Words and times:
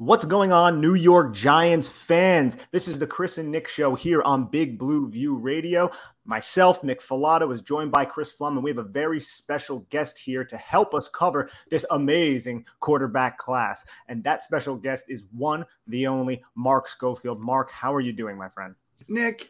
What's 0.00 0.24
going 0.24 0.52
on, 0.52 0.80
New 0.80 0.94
York 0.94 1.34
Giants 1.34 1.88
fans? 1.88 2.56
This 2.70 2.86
is 2.86 3.00
the 3.00 3.06
Chris 3.08 3.36
and 3.36 3.50
Nick 3.50 3.66
show 3.66 3.96
here 3.96 4.22
on 4.22 4.48
Big 4.48 4.78
Blue 4.78 5.10
View 5.10 5.34
Radio. 5.34 5.90
Myself, 6.24 6.84
Nick 6.84 7.00
Falato, 7.00 7.52
is 7.52 7.62
joined 7.62 7.90
by 7.90 8.04
Chris 8.04 8.32
Flum, 8.32 8.52
and 8.52 8.62
we 8.62 8.70
have 8.70 8.78
a 8.78 8.84
very 8.84 9.18
special 9.18 9.80
guest 9.90 10.16
here 10.16 10.44
to 10.44 10.56
help 10.56 10.94
us 10.94 11.08
cover 11.08 11.50
this 11.68 11.84
amazing 11.90 12.64
quarterback 12.78 13.38
class. 13.38 13.84
And 14.06 14.22
that 14.22 14.44
special 14.44 14.76
guest 14.76 15.06
is 15.08 15.24
one, 15.32 15.66
the 15.88 16.06
only, 16.06 16.44
Mark 16.54 16.86
Schofield. 16.86 17.40
Mark, 17.40 17.68
how 17.72 17.92
are 17.92 18.00
you 18.00 18.12
doing, 18.12 18.38
my 18.38 18.50
friend? 18.50 18.76
Nick, 19.08 19.48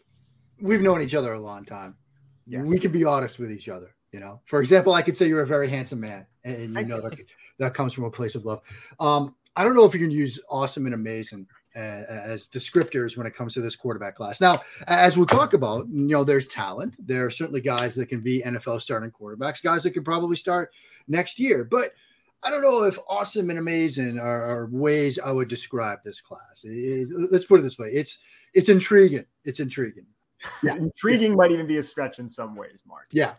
we've 0.63 0.81
known 0.81 1.03
each 1.03 1.15
other 1.15 1.35
a 1.35 1.41
long 1.41 1.67
time. 1.67 1.95
Yes. 2.47 2.67
We 2.67 2.79
can 2.79 2.91
be 2.91 3.05
honest 3.05 3.39
with 3.39 3.53
each 3.53 3.69
other. 3.69 3.95
You 4.13 4.21
know, 4.21 4.41
for 4.47 4.61
example, 4.61 4.95
I 4.95 5.03
could 5.03 5.19
say 5.19 5.29
you're 5.29 5.43
a 5.43 5.47
very 5.47 5.69
handsome 5.69 6.01
man, 6.01 6.27
and 6.43 6.75
you 6.75 6.87
know 6.87 7.03
that, 7.03 7.19
that 7.59 7.75
comes 7.75 7.93
from 7.93 8.05
a 8.05 8.11
place 8.11 8.35
of 8.35 8.47
love. 8.47 8.63
Um, 8.99 9.35
I 9.57 9.65
don't 9.65 9.75
know 9.75 9.85
if 9.85 9.95
you 9.95 10.01
can 10.01 10.11
use 10.11 10.39
awesome 10.49 10.87
and 10.87 10.95
amazing 10.95 11.47
uh, 11.75 11.79
as 11.79 12.49
descriptors 12.49 13.17
when 13.17 13.27
it 13.27 13.35
comes 13.35 13.55
to 13.55 13.61
this 13.61 13.77
quarterback 13.77 14.17
class. 14.17 14.41
Now, 14.41 14.61
as 14.87 15.17
we'll 15.17 15.27
talk 15.27 15.53
about, 15.53 15.87
you 15.89 16.07
know, 16.07 16.25
there's 16.25 16.47
talent. 16.47 16.97
There 17.05 17.27
are 17.27 17.31
certainly 17.31 17.61
guys 17.61 17.95
that 17.97 18.07
can 18.07 18.21
be 18.21 18.43
NFL 18.45 18.81
starting 18.81 19.11
quarterbacks, 19.11 19.63
guys 19.63 19.83
that 19.83 19.93
can 19.93 20.05
probably 20.05 20.37
start 20.37 20.73
next 21.09 21.39
year. 21.39 21.65
But 21.65 21.91
I 22.43 22.51
don't 22.51 22.63
know 22.63 22.85
if 22.85 22.99
awesome 23.09 23.51
and 23.51 23.59
amazing 23.59 24.19
are, 24.19 24.43
are 24.45 24.69
ways 24.71 25.19
I 25.19 25.33
would 25.33 25.49
describe 25.49 25.99
this 26.05 26.21
class. 26.21 26.63
It, 26.65 27.09
let's 27.31 27.45
put 27.45 27.61
it 27.61 27.63
this 27.65 27.79
way: 27.79 27.89
it's 27.89 28.19
it's 28.55 28.69
intriguing. 28.69 29.25
It's 29.45 29.61
intriguing. 29.61 30.07
Yeah, 30.63 30.77
intriguing 30.77 31.35
might 31.35 31.51
even 31.51 31.67
be 31.67 31.79
a 31.79 31.83
stretch 31.83 32.21
in 32.21 32.31
some 32.31 32.55
ways, 32.55 32.85
Mark. 32.87 33.07
Yeah, 33.11 33.35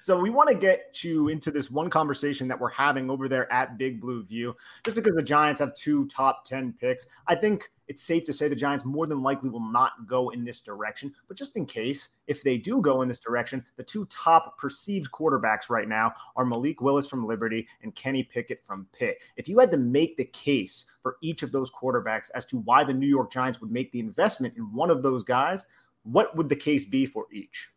so 0.00 0.18
we 0.18 0.30
want 0.30 0.48
to 0.48 0.54
get 0.54 1.02
you 1.02 1.28
into 1.28 1.50
this 1.50 1.70
one 1.70 1.90
conversation 1.90 2.48
that 2.48 2.58
we're 2.58 2.70
having 2.70 3.10
over 3.10 3.28
there 3.28 3.50
at 3.52 3.78
Big 3.78 4.00
Blue 4.00 4.22
View, 4.22 4.54
just 4.84 4.94
because 4.94 5.14
the 5.14 5.22
Giants 5.22 5.60
have 5.60 5.74
two 5.74 6.06
top 6.06 6.44
10 6.44 6.74
picks. 6.78 7.06
I 7.26 7.34
think 7.34 7.70
it's 7.86 8.02
safe 8.02 8.24
to 8.26 8.32
say 8.32 8.48
the 8.48 8.56
Giants 8.56 8.84
more 8.84 9.06
than 9.06 9.22
likely 9.22 9.50
will 9.50 9.60
not 9.60 10.06
go 10.06 10.30
in 10.30 10.44
this 10.44 10.60
direction. 10.60 11.12
But 11.28 11.36
just 11.36 11.56
in 11.56 11.66
case, 11.66 12.08
if 12.26 12.42
they 12.42 12.56
do 12.56 12.80
go 12.80 13.02
in 13.02 13.08
this 13.08 13.18
direction, 13.18 13.64
the 13.76 13.82
two 13.82 14.06
top 14.06 14.56
perceived 14.58 15.10
quarterbacks 15.10 15.68
right 15.68 15.88
now 15.88 16.12
are 16.36 16.44
Malik 16.44 16.80
Willis 16.80 17.08
from 17.08 17.26
Liberty 17.26 17.66
and 17.82 17.94
Kenny 17.94 18.22
Pickett 18.22 18.64
from 18.64 18.86
Pitt. 18.98 19.18
If 19.36 19.48
you 19.48 19.58
had 19.58 19.70
to 19.72 19.76
make 19.76 20.16
the 20.16 20.24
case 20.24 20.86
for 21.02 21.16
each 21.22 21.42
of 21.42 21.52
those 21.52 21.70
quarterbacks 21.70 22.30
as 22.34 22.46
to 22.46 22.58
why 22.58 22.84
the 22.84 22.94
New 22.94 23.06
York 23.06 23.30
Giants 23.30 23.60
would 23.60 23.70
make 23.70 23.92
the 23.92 24.00
investment 24.00 24.56
in 24.56 24.72
one 24.72 24.90
of 24.90 25.02
those 25.02 25.22
guys, 25.22 25.66
what 26.04 26.34
would 26.36 26.48
the 26.48 26.56
case 26.56 26.84
be 26.84 27.06
for 27.06 27.26
each? 27.32 27.68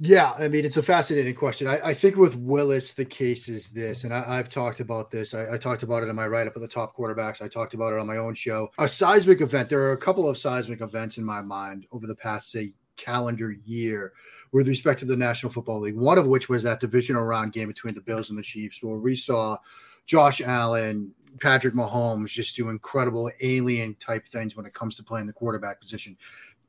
Yeah, 0.00 0.32
I 0.32 0.48
mean, 0.48 0.64
it's 0.64 0.76
a 0.76 0.82
fascinating 0.82 1.36
question. 1.36 1.68
I, 1.68 1.78
I, 1.78 1.94
think 1.94 2.16
with 2.16 2.34
Willis, 2.34 2.94
the 2.94 3.04
case 3.04 3.48
is 3.48 3.70
this, 3.70 4.02
and 4.02 4.12
I, 4.12 4.36
have 4.36 4.48
talked 4.48 4.80
about 4.80 5.12
this. 5.12 5.34
I, 5.34 5.52
I, 5.52 5.56
talked 5.56 5.84
about 5.84 6.02
it 6.02 6.08
in 6.08 6.16
my 6.16 6.26
write 6.26 6.48
up 6.48 6.56
of 6.56 6.62
the 6.62 6.68
top 6.68 6.96
quarterbacks. 6.96 7.40
I 7.40 7.46
talked 7.46 7.74
about 7.74 7.92
it 7.92 8.00
on 8.00 8.06
my 8.06 8.16
own 8.16 8.34
show. 8.34 8.70
A 8.78 8.88
seismic 8.88 9.40
event. 9.40 9.68
There 9.68 9.82
are 9.82 9.92
a 9.92 9.96
couple 9.96 10.28
of 10.28 10.36
seismic 10.36 10.80
events 10.80 11.16
in 11.16 11.24
my 11.24 11.42
mind 11.42 11.86
over 11.92 12.08
the 12.08 12.16
past, 12.16 12.50
say, 12.50 12.72
calendar 12.96 13.52
year 13.64 14.12
with 14.50 14.66
respect 14.66 14.98
to 15.00 15.06
the 15.06 15.16
National 15.16 15.52
Football 15.52 15.80
League. 15.80 15.96
One 15.96 16.18
of 16.18 16.26
which 16.26 16.48
was 16.48 16.64
that 16.64 16.80
divisional 16.80 17.22
round 17.22 17.52
game 17.52 17.68
between 17.68 17.94
the 17.94 18.00
Bills 18.00 18.30
and 18.30 18.38
the 18.38 18.42
Chiefs, 18.42 18.82
where 18.82 18.98
we 18.98 19.14
saw 19.14 19.58
Josh 20.06 20.40
Allen, 20.40 21.12
Patrick 21.40 21.74
Mahomes 21.74 22.28
just 22.28 22.56
do 22.56 22.68
incredible 22.68 23.30
alien 23.40 23.94
type 23.96 24.26
things 24.28 24.56
when 24.56 24.66
it 24.66 24.74
comes 24.74 24.96
to 24.96 25.04
playing 25.04 25.26
the 25.26 25.32
quarterback 25.32 25.80
position. 25.80 26.16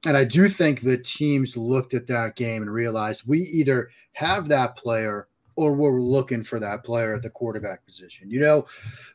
And 0.06 0.16
I 0.16 0.24
do 0.24 0.48
think 0.48 0.82
the 0.82 0.98
teams 0.98 1.58
looked 1.58 1.94
at 1.94 2.08
that 2.08 2.36
game 2.36 2.62
and 2.62 2.72
realized 2.72 3.28
we 3.28 3.40
either 3.40 3.90
have 4.14 4.48
that 4.50 4.76
player 4.78 5.28
or 5.56 5.74
we're 5.74 6.02
looking 6.02 6.44
for 6.44 6.60
that 6.60 6.84
player 6.84 7.16
at 7.16 7.22
the 7.22 7.30
quarterback 7.30 7.86
position. 7.86 8.30
You 8.30 8.40
know, 8.40 8.66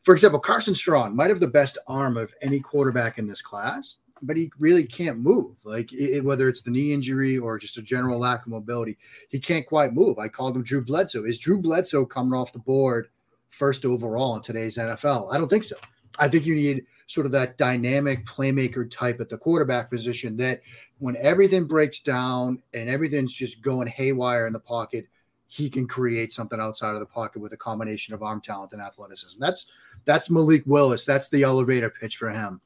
for 0.03 0.15
example, 0.15 0.41
Carson 0.41 0.75
Strong 0.75 1.15
might 1.15 1.29
have 1.29 1.41
the 1.41 1.47
best 1.47 1.79
arm 1.87 2.17
of 2.17 2.33
any 2.43 2.61
quarterback 2.61 3.19
in 3.19 3.29
this 3.29 3.43
class, 3.43 3.99
but 4.23 4.37
he 4.37 4.51
really 4.59 4.87
can't 4.87 5.19
move. 5.19 5.57
Like 5.65 5.93
it, 5.93 6.25
whether 6.25 6.49
it's 6.49 6.63
the 6.63 6.71
knee 6.71 6.93
injury 6.93 7.39
or 7.39 7.59
just 7.59 7.79
a 7.79 7.83
general 7.83 8.19
lack 8.19 8.43
of 8.43 8.49
mobility, 8.49 8.99
he 9.29 9.39
can't 9.39 9.67
quite 9.67 9.93
move. 9.93 10.19
I 10.19 10.29
called 10.29 10.57
him 10.57 10.63
Drew 10.63 10.85
Bledsoe. 10.85 11.25
Is 11.25 11.39
Drew 11.39 11.61
Bledsoe 11.61 12.07
coming 12.07 12.39
off 12.39 12.53
the 12.53 12.59
board 12.59 13.09
first 13.51 13.85
overall 13.85 14.37
in 14.37 14.43
today's 14.43 14.77
NFL? 14.77 15.33
I 15.33 15.39
don't 15.39 15.49
think 15.49 15.65
so. 15.65 15.77
I 16.19 16.29
think 16.29 16.47
you 16.47 16.55
need 16.55 16.85
sort 17.11 17.27
of 17.27 17.33
that 17.33 17.59
dynamic 17.59 18.25
playmaker 18.25 18.89
type 18.89 19.21
at 19.21 19.29
the 19.29 19.37
quarterback 19.37 19.91
position 19.91 20.37
that 20.37 20.61
when 21.01 21.17
everything 21.17 21.65
breaks 21.65 21.99
down 21.99 22.63
and 22.73 22.89
everything's 22.89 23.35
just 23.35 23.61
going 23.63 23.89
haywire 23.89 24.47
in 24.47 24.53
the 24.53 24.61
pocket, 24.61 25.09
he 25.49 25.69
can 25.69 25.89
create 25.89 26.33
something 26.33 26.61
outside 26.61 26.95
of 26.95 27.01
the 27.01 27.07
pocket 27.07 27.43
with 27.43 27.53
a 27.53 27.57
combination 27.57 28.15
of 28.15 28.23
arm 28.23 28.41
talent 28.41 28.73
and 28.73 28.81
athleticism. 28.81 29.41
That's 29.41 29.67
that's 30.05 30.31
Malik 30.31 30.63
Willis. 30.67 31.05
That's 31.05 31.29
the 31.29 31.43
elevator 31.43 31.91
pitch 31.91 32.17
for 32.17 32.31
him. 32.31 32.61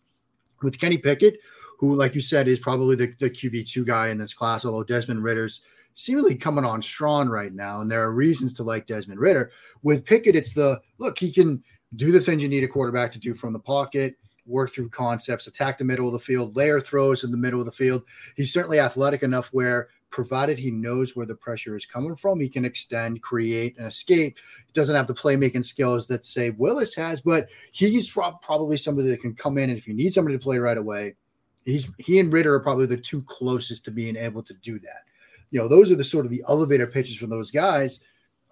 With 0.62 0.78
Kenny 0.78 0.98
Pickett, 0.98 1.38
who, 1.78 1.94
like 1.96 2.14
you 2.14 2.20
said, 2.20 2.46
is 2.46 2.58
probably 2.58 2.96
the, 2.96 3.14
the 3.18 3.30
QB2 3.30 3.86
guy 3.86 4.08
in 4.08 4.18
this 4.18 4.34
class, 4.34 4.66
although 4.66 4.84
Desmond 4.84 5.24
Ridder's 5.24 5.62
seemingly 5.94 6.34
coming 6.34 6.66
on 6.66 6.82
strong 6.82 7.30
right 7.30 7.54
now. 7.54 7.80
And 7.80 7.90
there 7.90 8.02
are 8.02 8.12
reasons 8.12 8.52
to 8.54 8.62
like 8.62 8.86
Desmond 8.86 9.20
Ridder. 9.20 9.52
With 9.82 10.04
Pickett, 10.04 10.36
it's 10.36 10.52
the 10.52 10.82
look, 10.98 11.18
he 11.18 11.32
can 11.32 11.64
do 11.96 12.12
the 12.12 12.20
things 12.20 12.42
you 12.42 12.50
need 12.50 12.64
a 12.64 12.68
quarterback 12.68 13.10
to 13.12 13.18
do 13.18 13.32
from 13.32 13.54
the 13.54 13.58
pocket 13.58 14.16
work 14.46 14.72
through 14.72 14.90
concepts, 14.90 15.46
attack 15.46 15.78
the 15.78 15.84
middle 15.84 16.06
of 16.06 16.12
the 16.12 16.18
field, 16.18 16.56
layer 16.56 16.80
throws 16.80 17.24
in 17.24 17.30
the 17.30 17.36
middle 17.36 17.60
of 17.60 17.66
the 17.66 17.72
field. 17.72 18.04
He's 18.36 18.52
certainly 18.52 18.80
athletic 18.80 19.22
enough 19.22 19.48
where, 19.48 19.88
provided 20.10 20.56
he 20.56 20.70
knows 20.70 21.16
where 21.16 21.26
the 21.26 21.34
pressure 21.34 21.76
is 21.76 21.86
coming 21.86 22.14
from, 22.14 22.38
he 22.38 22.48
can 22.48 22.64
extend, 22.64 23.20
create, 23.20 23.76
and 23.78 23.86
escape. 23.88 24.38
He 24.64 24.72
doesn't 24.72 24.94
have 24.94 25.08
the 25.08 25.14
playmaking 25.14 25.64
skills 25.64 26.06
that, 26.06 26.24
say, 26.24 26.50
Willis 26.50 26.94
has, 26.94 27.20
but 27.20 27.48
he's 27.72 28.08
probably 28.08 28.76
somebody 28.76 29.08
that 29.08 29.20
can 29.20 29.34
come 29.34 29.58
in 29.58 29.70
and 29.70 29.78
if 29.78 29.88
you 29.88 29.94
need 29.94 30.14
somebody 30.14 30.36
to 30.36 30.42
play 30.42 30.58
right 30.58 30.78
away, 30.78 31.16
he's 31.64 31.90
he 31.98 32.20
and 32.20 32.32
Ridder 32.32 32.54
are 32.54 32.60
probably 32.60 32.86
the 32.86 32.96
two 32.96 33.22
closest 33.22 33.84
to 33.86 33.90
being 33.90 34.16
able 34.16 34.42
to 34.44 34.54
do 34.54 34.78
that. 34.78 35.02
You 35.50 35.60
know, 35.60 35.66
those 35.66 35.90
are 35.90 35.96
the 35.96 36.04
sort 36.04 36.26
of 36.26 36.30
the 36.30 36.44
elevator 36.48 36.86
pitches 36.86 37.16
from 37.16 37.30
those 37.30 37.50
guys 37.50 38.00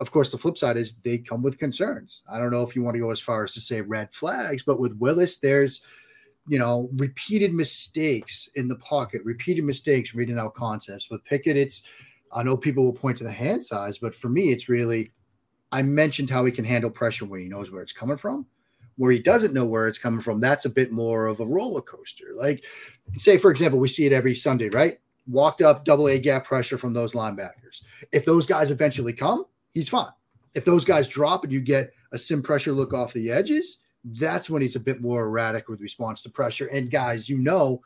of 0.03 0.11
course, 0.11 0.31
the 0.31 0.39
flip 0.39 0.59
side 0.59 0.77
is 0.77 0.97
they 0.97 1.19
come 1.19 1.45
with 1.45 1.59
concerns. 1.59 2.25
I 2.29 2.39
don't 2.39 2.51
know 2.51 2.63
if 2.63 2.75
you 2.75 2.83
want 2.83 2.97
to 2.97 3.01
go 3.01 3.13
as 3.13 3.21
far 3.21 3.45
as 3.45 3.55
to 3.55 3.61
say 3.61 3.81
red 3.81 4.13
flags, 4.13 4.65
but 4.65 4.81
with 4.81 4.99
Willis, 4.99 5.39
there's 5.39 5.81
you 6.49 6.59
know 6.59 6.91
repeated 6.97 7.55
mistakes 7.55 8.49
in 8.57 8.67
the 8.67 8.77
pocket, 8.77 9.23
repeated 9.25 9.65
mistakes 9.65 10.13
reading 10.13 10.41
out 10.41 10.55
concepts. 10.55 11.09
With 11.09 11.25
Pickett, 11.25 11.57
it's 11.57 11.85
I 12.33 12.43
know 12.43 12.57
people 12.57 12.85
will 12.85 12.93
point 12.93 13.17
to 13.19 13.25
the 13.25 13.31
hand 13.31 13.65
size, 13.65 13.99
but 13.99 14.13
for 14.13 14.29
me, 14.29 14.51
it's 14.51 14.69
really 14.69 15.13
I 15.71 15.83
mentioned 15.83 16.31
how 16.31 16.45
he 16.45 16.51
can 16.51 16.65
handle 16.65 16.91
pressure 16.91 17.25
where 17.25 17.39
he 17.39 17.49
knows 17.49 17.71
where 17.71 17.83
it's 17.83 17.93
coming 17.93 18.17
from. 18.17 18.47
Where 18.97 19.13
he 19.13 19.21
doesn't 19.21 19.55
know 19.55 19.65
where 19.65 19.87
it's 19.87 19.99
coming 19.99 20.21
from, 20.21 20.41
that's 20.41 20.67
a 20.67 20.71
bit 20.71 20.91
more 20.91 21.27
of 21.27 21.39
a 21.39 21.47
roller 21.47 21.81
coaster. 21.81 22.35
Like, 22.37 22.65
say, 23.17 23.39
for 23.39 23.51
example, 23.51 23.79
we 23.79 23.89
see 23.89 24.05
it 24.05 24.13
every 24.13 24.35
Sunday, 24.35 24.69
right? 24.69 24.99
Walked 25.27 25.63
up 25.63 25.85
double 25.85 26.09
A 26.09 26.19
gap 26.19 26.45
pressure 26.45 26.77
from 26.77 26.93
those 26.93 27.13
linebackers. 27.13 27.83
If 28.11 28.25
those 28.25 28.47
guys 28.47 28.71
eventually 28.71 29.15
come, 29.15 29.47
he's 29.73 29.89
fine. 29.89 30.13
If 30.55 30.65
those 30.65 30.85
guys 30.85 31.09
drop 31.09 31.45
and 31.45 31.53
you 31.53 31.61
get 31.61 31.93
a 32.13 32.19
sim 32.19 32.43
pressure 32.43 32.73
look 32.73 32.93
off 32.93 33.13
the 33.13 33.31
edges, 33.31 33.79
that's 34.05 34.51
when 34.51 34.63
he's 34.63 34.77
a 34.77 34.81
bit 34.81 35.01
more 35.01 35.25
erratic 35.25 35.69
with 35.69 35.81
response 35.81 36.23
to 36.23 36.31
pressure. 36.31 36.67
And 36.67 36.91
guys, 36.91 37.29
you 37.29 37.39
know, 37.39 37.83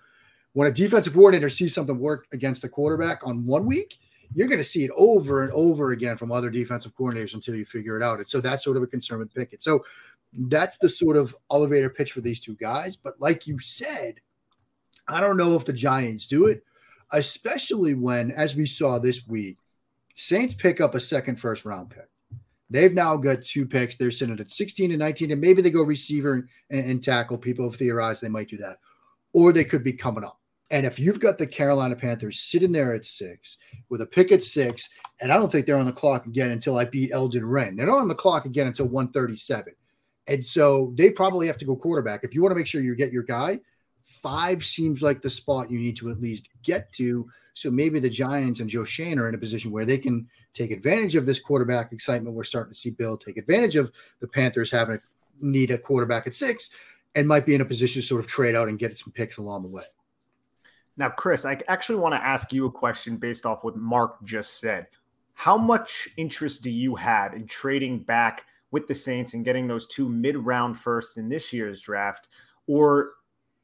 when 0.53 0.69
a 0.69 0.73
defensive 0.73 1.12
coordinator 1.12 1.50
sees 1.50 1.75
something 1.75 1.99
work 1.99 2.27
against 2.33 2.65
a 2.65 2.69
quarterback 2.69 3.27
on 3.27 3.47
one 3.47 3.67
week, 3.67 3.99
you're 4.33 4.49
going 4.49 4.59
to 4.59 4.65
see 4.65 4.85
it 4.85 4.91
over 4.97 5.43
and 5.43 5.53
over 5.53 5.93
again 5.93 6.17
from 6.17 6.33
other 6.33 6.50
defensive 6.50 6.97
coordinators 6.97 7.35
until 7.35 7.55
you 7.55 7.65
figure 7.65 7.97
it 7.97 8.03
out. 8.03 8.19
And 8.19 8.29
so 8.29 8.41
that's 8.41 8.65
sort 8.65 8.77
of 8.77 8.82
a 8.82 8.87
concern 8.87 9.19
with 9.19 9.35
Pickett. 9.35 9.62
So 9.62 9.85
that's 10.32 10.79
the 10.79 10.89
sort 10.89 11.17
of 11.17 11.37
elevator 11.50 11.91
pitch 11.91 12.12
for 12.12 12.21
these 12.21 12.41
two 12.41 12.55
guys. 12.55 12.97
But 12.97 13.21
like 13.21 13.47
you 13.47 13.59
said, 13.59 14.21
I 15.06 15.21
don't 15.21 15.37
know 15.37 15.55
if 15.55 15.65
the 15.65 15.73
Giants 15.73 16.27
do 16.27 16.47
it, 16.47 16.65
especially 17.12 17.94
when, 17.94 18.32
as 18.32 18.56
we 18.56 18.67
saw 18.67 18.99
this 18.99 19.27
week, 19.27 19.59
Saints 20.17 20.55
pick 20.55 20.81
up 20.81 20.95
a 20.95 21.01
second 21.01 21.37
first 21.39 21.65
round 21.65 21.91
pick. 21.91 22.09
They've 22.69 22.93
now 22.93 23.17
got 23.17 23.43
two 23.43 23.65
picks. 23.65 23.97
They're 23.97 24.11
sitting 24.11 24.41
at 24.41 24.51
16 24.51 24.91
and 24.91 24.99
19, 24.99 25.31
and 25.31 25.41
maybe 25.41 25.63
they 25.63 25.71
go 25.71 25.83
receiver 25.83 26.49
and, 26.71 26.91
and 26.91 27.05
tackle. 27.05 27.39
People 27.39 27.69
have 27.69 27.79
theorized 27.79 28.23
they 28.23 28.29
might 28.29 28.49
do 28.49 28.57
that, 28.57 28.79
or 29.33 29.53
they 29.53 29.63
could 29.65 29.85
be 29.85 29.93
coming 29.93 30.25
up. 30.25 30.41
And 30.71 30.85
if 30.85 30.99
you've 30.99 31.21
got 31.21 31.39
the 31.39 31.47
Carolina 31.47 31.95
Panthers 31.95 32.41
sitting 32.41 32.73
there 32.73 32.93
at 32.93 33.05
six 33.05 33.59
with 33.89 34.01
a 34.01 34.07
pick 34.07 34.33
at 34.33 34.43
six, 34.43 34.89
and 35.21 35.31
I 35.31 35.37
don't 35.37 35.53
think 35.53 35.65
they're 35.65 35.77
on 35.77 35.87
the 35.87 35.93
clock 35.93 36.27
again 36.27 36.51
until 36.51 36.77
I 36.77 36.87
beat 36.87 37.13
Elden 37.13 37.45
Ring. 37.45 37.77
They're 37.77 37.87
not 37.87 37.99
on 37.99 38.09
the 38.09 38.15
clock 38.17 38.47
again 38.47 38.67
until 38.67 38.87
137. 38.87 39.73
And 40.27 40.45
so 40.45 40.93
they 40.97 41.11
probably 41.11 41.47
have 41.47 41.59
to 41.59 41.65
go 41.65 41.77
quarterback. 41.77 42.25
If 42.25 42.35
you 42.35 42.43
want 42.43 42.51
to 42.51 42.57
make 42.57 42.67
sure 42.67 42.81
you 42.81 42.97
get 42.97 43.13
your 43.13 43.23
guy, 43.23 43.61
five 44.03 44.65
seems 44.65 45.03
like 45.03 45.23
the 45.23 45.31
spot 45.31 45.71
you 45.71 45.79
need 45.79 45.97
to 45.99 46.11
at 46.11 46.21
least 46.21 46.49
get 46.65 46.93
to. 46.95 47.29
So 47.56 47.70
maybe 47.70 47.99
the 48.00 48.11
Giants 48.11 48.61
and 48.61 48.69
Joe 48.69 48.85
Schoen 48.85 49.19
are 49.19 49.31
in 49.31 49.35
a 49.35 49.38
position 49.38 49.70
where 49.70 49.87
they 49.87 49.97
can 49.97 50.29
take 50.53 50.70
advantage 50.70 51.17
of 51.17 51.25
this 51.25 51.41
quarterback 51.41 51.91
excitement 51.91 52.37
we're 52.37 52.44
starting 52.44 52.75
to 52.75 52.79
see 52.79 52.91
Bill 52.91 53.17
take 53.17 53.38
advantage 53.38 53.76
of 53.76 53.91
the 54.20 54.29
Panthers 54.29 54.70
having 54.70 54.97
a 54.97 55.00
need 55.41 55.70
a 55.70 55.79
quarterback 55.79 56.26
at 56.26 56.35
six 56.35 56.69
and 57.14 57.26
might 57.26 57.47
be 57.47 57.55
in 57.55 57.62
a 57.62 57.64
position 57.64 58.03
to 58.03 58.06
sort 58.06 58.20
of 58.20 58.26
trade 58.26 58.55
out 58.55 58.69
and 58.69 58.79
get 58.79 58.99
some 58.99 59.11
picks 59.11 59.38
along 59.38 59.62
the 59.62 59.70
way. 59.70 59.85
Now, 60.99 61.08
Chris, 61.08 61.47
I 61.47 61.58
actually 61.67 61.97
want 61.97 62.14
to 62.14 62.23
ask 62.23 62.53
you 62.53 62.67
a 62.67 62.70
question 62.70 63.17
based 63.17 63.47
off 63.47 63.64
what 63.64 63.75
Mark 63.75 64.23
just 64.23 64.61
said. 64.61 64.88
How 65.32 65.56
much 65.56 66.11
interest 66.19 66.62
do 66.62 66.70
you 66.70 66.94
have 66.94 67.32
in 67.32 67.47
trading 67.47 68.00
back 68.00 68.44
with 68.70 68.87
the 68.87 68.94
Saints 68.94 69.32
and 69.32 69.47
getting 69.47 69.67
those 69.67 69.87
two 69.87 70.11
mid 70.11 70.37
round 70.37 70.79
firsts 70.79 71.17
in 71.17 71.31
this 71.31 71.55
year's 71.55 71.81
draft? 71.81 72.29
Or 72.67 73.14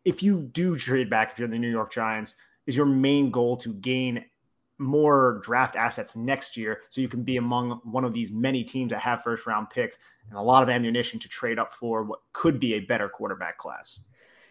if 0.07 0.23
you 0.23 0.41
do 0.41 0.79
trade 0.79 1.11
back, 1.11 1.33
if 1.33 1.39
you're 1.39 1.49
the 1.49 1.59
New 1.59 1.71
York 1.71 1.93
Giants, 1.93 2.37
is 2.67 2.77
your 2.77 2.87
main 2.87 3.31
goal 3.31 3.57
to 3.59 3.73
gain 3.75 4.25
more 4.79 5.41
draft 5.45 5.77
assets 5.77 6.17
next 6.17 6.57
year 6.57 6.81
so 6.91 7.01
you 7.01 7.09
can 7.09 7.23
be 7.23 7.37
among 7.37 7.81
one 7.85 8.05
of 8.05 8.13
these 8.13 8.31
many 8.31 8.65
teams 8.65 8.91
that 8.91 9.01
have 9.01 9.23
first 9.23 9.47
round 9.47 9.71
picks 9.71 9.97
and 10.29 10.39
a 10.39 10.43
lot 10.43 10.63
of 10.63 10.69
ammunition 10.69 11.19
to 11.21 11.29
trade 11.29 11.59
up 11.59 11.73
for 11.75 12.03
what 12.03 12.21
could 12.33 12.59
be 12.59 12.75
a 12.75 12.81
better 12.81 13.09
quarterback 13.09 13.59
class? 13.59 14.01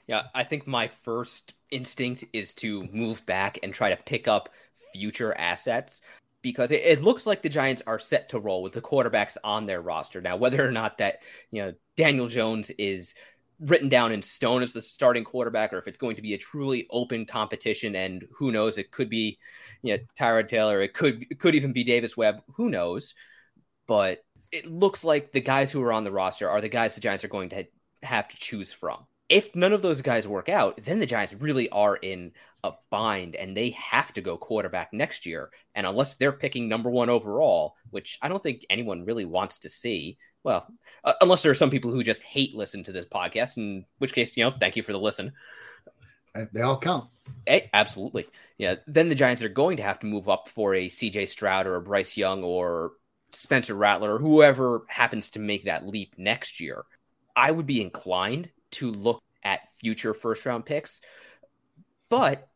Yeah, 0.08 0.24
I 0.34 0.44
think 0.44 0.68
my 0.68 0.88
first 0.88 1.54
instinct 1.70 2.26
is 2.34 2.54
to 2.56 2.88
move 2.92 3.26
back 3.26 3.60
and 3.64 3.74
try 3.74 3.90
to 3.90 3.98
pick 3.98 4.28
up 4.28 4.50
future 4.94 5.34
assets 5.38 6.02
because 6.42 6.72
it, 6.72 6.82
it, 6.84 7.02
looks 7.02 7.26
like 7.26 7.42
the 7.42 7.50
Giants 7.50 7.84
are 7.86 8.00
set 8.00 8.30
to 8.30 8.40
roll 8.40 8.64
with 8.64 8.74
the 8.74 8.82
quarterbacks 8.82 9.38
on 9.44 9.66
their 9.66 9.82
roster. 9.82 10.22
Now, 10.22 10.38
whether 10.38 10.66
or 10.66 10.72
not 10.72 10.98
that, 10.98 11.20
you 11.52 11.62
know, 11.62 11.74
Daniel 11.96 12.28
Jones 12.28 12.72
is 12.72 13.14
written 13.62 13.90
down 13.90 14.12
in 14.12 14.22
stone 14.22 14.64
as 14.64 14.74
the 14.74 14.82
starting 14.82 15.24
quarterback 15.24 15.72
or 15.72 15.78
if 15.78 15.88
it's 15.88 15.98
going 15.98 16.16
to 16.16 16.22
be 16.22 16.34
a 16.34 16.38
truly 16.38 16.88
open 16.90 17.26
competition 17.26 17.96
and 17.96 18.26
who 18.34 18.52
knows, 18.52 18.78
it 18.78 18.92
could 18.92 19.10
be, 19.10 19.38
you 19.82 19.96
know, 19.96 20.04
Tyrod 20.20 20.50
Taylor, 20.50 20.82
it 20.82 20.94
could 20.94 21.26
it 21.30 21.40
could 21.40 21.56
even 21.56 21.74
be 21.74 21.84
Davis 21.84 22.18
Webb, 22.18 22.42
who 22.56 22.70
knows. 22.70 23.14
But 23.88 24.24
it 24.52 24.66
looks 24.66 25.04
like 25.04 25.32
the 25.32 25.42
guys 25.42 25.72
who 25.72 25.82
are 25.84 25.94
on 25.94 26.04
the 26.04 26.12
roster 26.12 26.50
are 26.50 26.62
the 26.62 26.70
guys 26.70 26.96
the 26.96 27.02
Giants 27.02 27.24
are 27.24 27.30
going 27.30 27.50
to 27.50 27.66
have 28.04 28.28
to 28.30 28.38
choose 28.38 28.74
from 28.74 29.06
if 29.32 29.56
none 29.56 29.72
of 29.72 29.82
those 29.82 30.02
guys 30.02 30.28
work 30.28 30.50
out, 30.50 30.76
then 30.84 31.00
the 31.00 31.06
Giants 31.06 31.34
really 31.34 31.70
are 31.70 31.96
in 31.96 32.34
a 32.66 32.74
bind 32.90 33.34
and 33.38 33.56
they 33.56 33.70
have 33.70 34.12
to 34.14 34.22
go 34.22 34.38
quarterback 34.38 34.92
next 34.92 35.26
year. 35.26 35.50
And 35.74 35.88
unless 35.88 36.16
they're 36.16 36.34
picking 36.34 36.68
number 36.68 36.90
one 36.90 37.10
overall, 37.10 37.76
which 37.92 38.20
I 38.22 38.28
don't 38.28 38.44
think 38.44 38.66
anyone 38.70 39.06
really 39.06 39.24
wants 39.24 39.60
to 39.60 39.70
see, 39.70 40.18
well, 40.44 40.68
uh, 41.04 41.14
unless 41.22 41.44
there 41.44 41.52
are 41.52 41.56
some 41.56 41.70
people 41.70 41.92
who 41.92 42.04
just 42.04 42.24
hate 42.24 42.56
listen 42.56 42.84
to 42.84 42.92
this 42.92 43.06
podcast, 43.06 43.58
in 43.58 43.86
which 44.00 44.14
case, 44.14 44.36
you 44.36 44.44
know, 44.44 44.52
thank 44.52 44.76
you 44.76 44.84
for 44.84 44.92
the 44.92 45.00
listen. 45.00 45.34
They 46.54 46.62
all 46.62 46.80
count. 46.80 47.10
Hey, 47.46 47.70
absolutely. 47.74 48.28
Yeah. 48.58 48.76
Then 48.88 49.10
the 49.10 49.16
Giants 49.16 49.44
are 49.44 49.50
going 49.50 49.78
to 49.78 49.84
have 49.84 50.00
to 50.00 50.08
move 50.08 50.30
up 50.30 50.48
for 50.48 50.74
a 50.74 50.88
CJ 50.88 51.28
Stroud 51.28 51.68
or 51.68 51.76
a 51.76 51.82
Bryce 51.82 52.16
Young 52.16 52.44
or 52.44 52.94
Spencer 53.32 53.76
Rattler 53.76 54.16
or 54.16 54.20
whoever 54.20 54.86
happens 54.88 55.32
to 55.32 55.40
make 55.40 55.66
that 55.66 55.88
leap 55.88 56.16
next 56.18 56.60
year. 56.60 56.86
I 57.36 57.52
would 57.52 57.66
be 57.66 57.82
inclined 57.82 58.50
to 58.72 58.92
look 58.92 59.22
at 59.44 59.68
future 59.80 60.14
first 60.14 60.46
round 60.46 60.66
picks. 60.66 61.02
But 62.10 62.48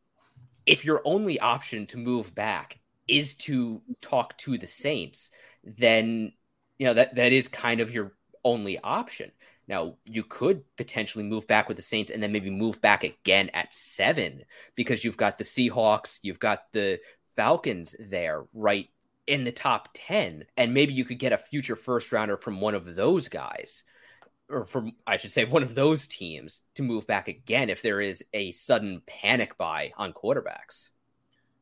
if 0.66 0.86
your 0.86 1.02
only 1.06 1.40
option 1.40 1.88
to 1.88 1.98
move 1.98 2.34
back 2.34 2.80
is 3.08 3.36
to 3.36 3.82
talk 4.02 4.38
to 4.40 4.58
the 4.58 4.68
Saints, 4.68 5.32
then 5.64 6.34
you 6.78 6.86
know 6.86 6.94
that 6.94 7.16
that 7.16 7.34
is 7.34 7.48
kind 7.48 7.82
of 7.82 7.92
your 7.92 8.14
only 8.44 8.80
option. 8.80 9.32
Now, 9.68 9.96
you 10.06 10.24
could 10.24 10.64
potentially 10.78 11.24
move 11.24 11.48
back 11.48 11.68
with 11.68 11.78
the 11.78 11.84
Saints 11.84 12.12
and 12.12 12.22
then 12.22 12.32
maybe 12.32 12.52
move 12.52 12.80
back 12.82 13.04
again 13.04 13.50
at 13.54 13.74
seven 13.74 14.44
because 14.76 15.04
you've 15.04 15.18
got 15.18 15.40
the 15.40 15.44
Seahawks, 15.44 16.20
you've 16.22 16.40
got 16.40 16.72
the 16.72 17.00
Falcons 17.36 17.96
there 18.00 18.46
right 18.54 18.90
in 19.26 19.44
the 19.44 19.52
top 19.52 19.90
10. 19.96 20.46
And 20.56 20.74
maybe 20.76 20.94
you 20.94 21.04
could 21.04 21.18
get 21.18 21.34
a 21.34 21.38
future 21.40 21.76
first 21.76 22.12
rounder 22.12 22.38
from 22.38 22.62
one 22.62 22.76
of 22.76 22.96
those 22.96 23.28
guys 23.28 23.84
or 24.50 24.66
from 24.66 24.94
I 25.08 25.18
should 25.18 25.32
say 25.32 25.46
one 25.46 25.64
of 25.64 25.76
those 25.76 26.08
teams 26.08 26.62
to 26.76 26.84
move 26.84 27.08
back 27.08 27.28
again 27.28 27.70
if 27.70 27.82
there 27.82 28.02
is 28.02 28.24
a 28.34 28.52
sudden 28.52 29.02
panic 29.06 29.58
buy 29.58 29.92
on 29.98 30.14
quarterbacks. 30.14 30.90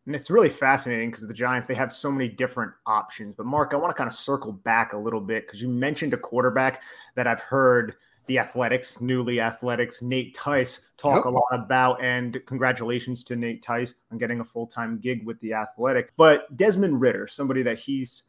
And 0.06 0.16
it's 0.16 0.30
really 0.30 0.50
fascinating 0.50 1.10
because 1.10 1.26
the 1.28 1.34
Giants 1.34 1.68
they 1.68 1.76
have 1.76 1.92
so 1.92 2.12
many 2.12 2.28
different 2.28 2.74
options. 2.86 3.34
But 3.34 3.46
Mark, 3.46 3.74
I 3.74 3.78
want 3.78 3.92
to 3.92 3.98
kind 3.98 4.08
of 4.08 4.14
circle 4.14 4.52
back 4.52 4.94
a 4.94 4.98
little 4.98 5.22
bit 5.22 5.48
because 5.48 5.62
you 5.62 5.70
mentioned 5.70 6.14
a 6.14 6.18
quarterback 6.18 6.82
that 7.16 7.26
I've 7.26 7.40
heard 7.40 7.96
the 8.28 8.40
Athletics, 8.40 9.02
newly 9.02 9.40
Athletics, 9.40 10.02
Nate 10.02 10.34
Tice 10.34 10.80
talk 10.98 11.18
yep. 11.18 11.26
a 11.26 11.30
lot 11.30 11.44
about. 11.52 12.04
And 12.04 12.38
congratulations 12.46 13.24
to 13.26 13.36
Nate 13.36 13.62
Tice 13.62 13.96
on 14.12 14.18
getting 14.18 14.40
a 14.40 14.46
full 14.46 14.68
time 14.68 15.00
gig 15.00 15.26
with 15.26 15.40
the 15.42 15.54
Athletic. 15.54 16.14
But 16.18 16.56
Desmond 16.56 17.00
Ridder, 17.00 17.28
somebody 17.28 17.64
that 17.64 17.80
he's 17.80 18.24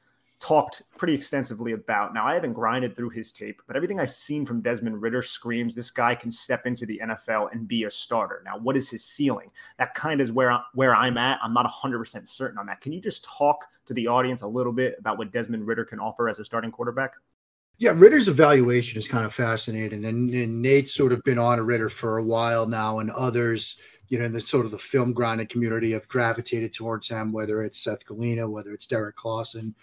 talked 0.44 0.82
pretty 0.98 1.14
extensively 1.14 1.72
about. 1.72 2.12
Now, 2.12 2.26
I 2.26 2.34
haven't 2.34 2.52
grinded 2.52 2.94
through 2.94 3.08
his 3.08 3.32
tape, 3.32 3.62
but 3.66 3.76
everything 3.76 3.98
I've 3.98 4.12
seen 4.12 4.44
from 4.44 4.60
Desmond 4.60 5.00
Ridder 5.00 5.22
screams 5.22 5.74
this 5.74 5.90
guy 5.90 6.14
can 6.14 6.30
step 6.30 6.66
into 6.66 6.84
the 6.84 7.00
NFL 7.02 7.50
and 7.52 7.66
be 7.66 7.84
a 7.84 7.90
starter. 7.90 8.42
Now, 8.44 8.58
what 8.58 8.76
is 8.76 8.90
his 8.90 9.02
ceiling? 9.02 9.50
That 9.78 9.94
kind 9.94 10.20
of 10.20 10.24
is 10.26 10.32
where, 10.32 10.54
where 10.74 10.94
I'm 10.94 11.16
at. 11.16 11.40
I'm 11.42 11.54
not 11.54 11.64
100% 11.64 12.28
certain 12.28 12.58
on 12.58 12.66
that. 12.66 12.82
Can 12.82 12.92
you 12.92 13.00
just 13.00 13.24
talk 13.24 13.64
to 13.86 13.94
the 13.94 14.06
audience 14.06 14.42
a 14.42 14.46
little 14.46 14.72
bit 14.72 14.96
about 14.98 15.16
what 15.16 15.32
Desmond 15.32 15.66
Ridder 15.66 15.86
can 15.86 15.98
offer 15.98 16.28
as 16.28 16.38
a 16.38 16.44
starting 16.44 16.70
quarterback? 16.70 17.14
Yeah, 17.78 17.92
Ridder's 17.94 18.28
evaluation 18.28 18.98
is 18.98 19.08
kind 19.08 19.24
of 19.24 19.32
fascinating. 19.32 20.04
And, 20.04 20.28
and 20.28 20.60
Nate's 20.60 20.92
sort 20.92 21.12
of 21.12 21.22
been 21.22 21.38
on 21.38 21.58
a 21.58 21.62
Ridder 21.62 21.88
for 21.88 22.18
a 22.18 22.22
while 22.22 22.66
now, 22.66 22.98
and 22.98 23.10
others– 23.10 23.78
you 24.08 24.18
know, 24.18 24.26
in 24.26 24.32
the 24.32 24.40
sort 24.40 24.66
of 24.66 24.70
the 24.70 24.78
film 24.78 25.12
grinding 25.12 25.46
community 25.46 25.92
have 25.92 26.06
gravitated 26.08 26.72
towards 26.72 27.08
him, 27.08 27.32
whether 27.32 27.62
it's 27.62 27.82
Seth 27.82 28.04
Galina, 28.04 28.48
whether 28.48 28.72
it's 28.72 28.86
Derek 28.86 29.16
Klassen, 29.16 29.74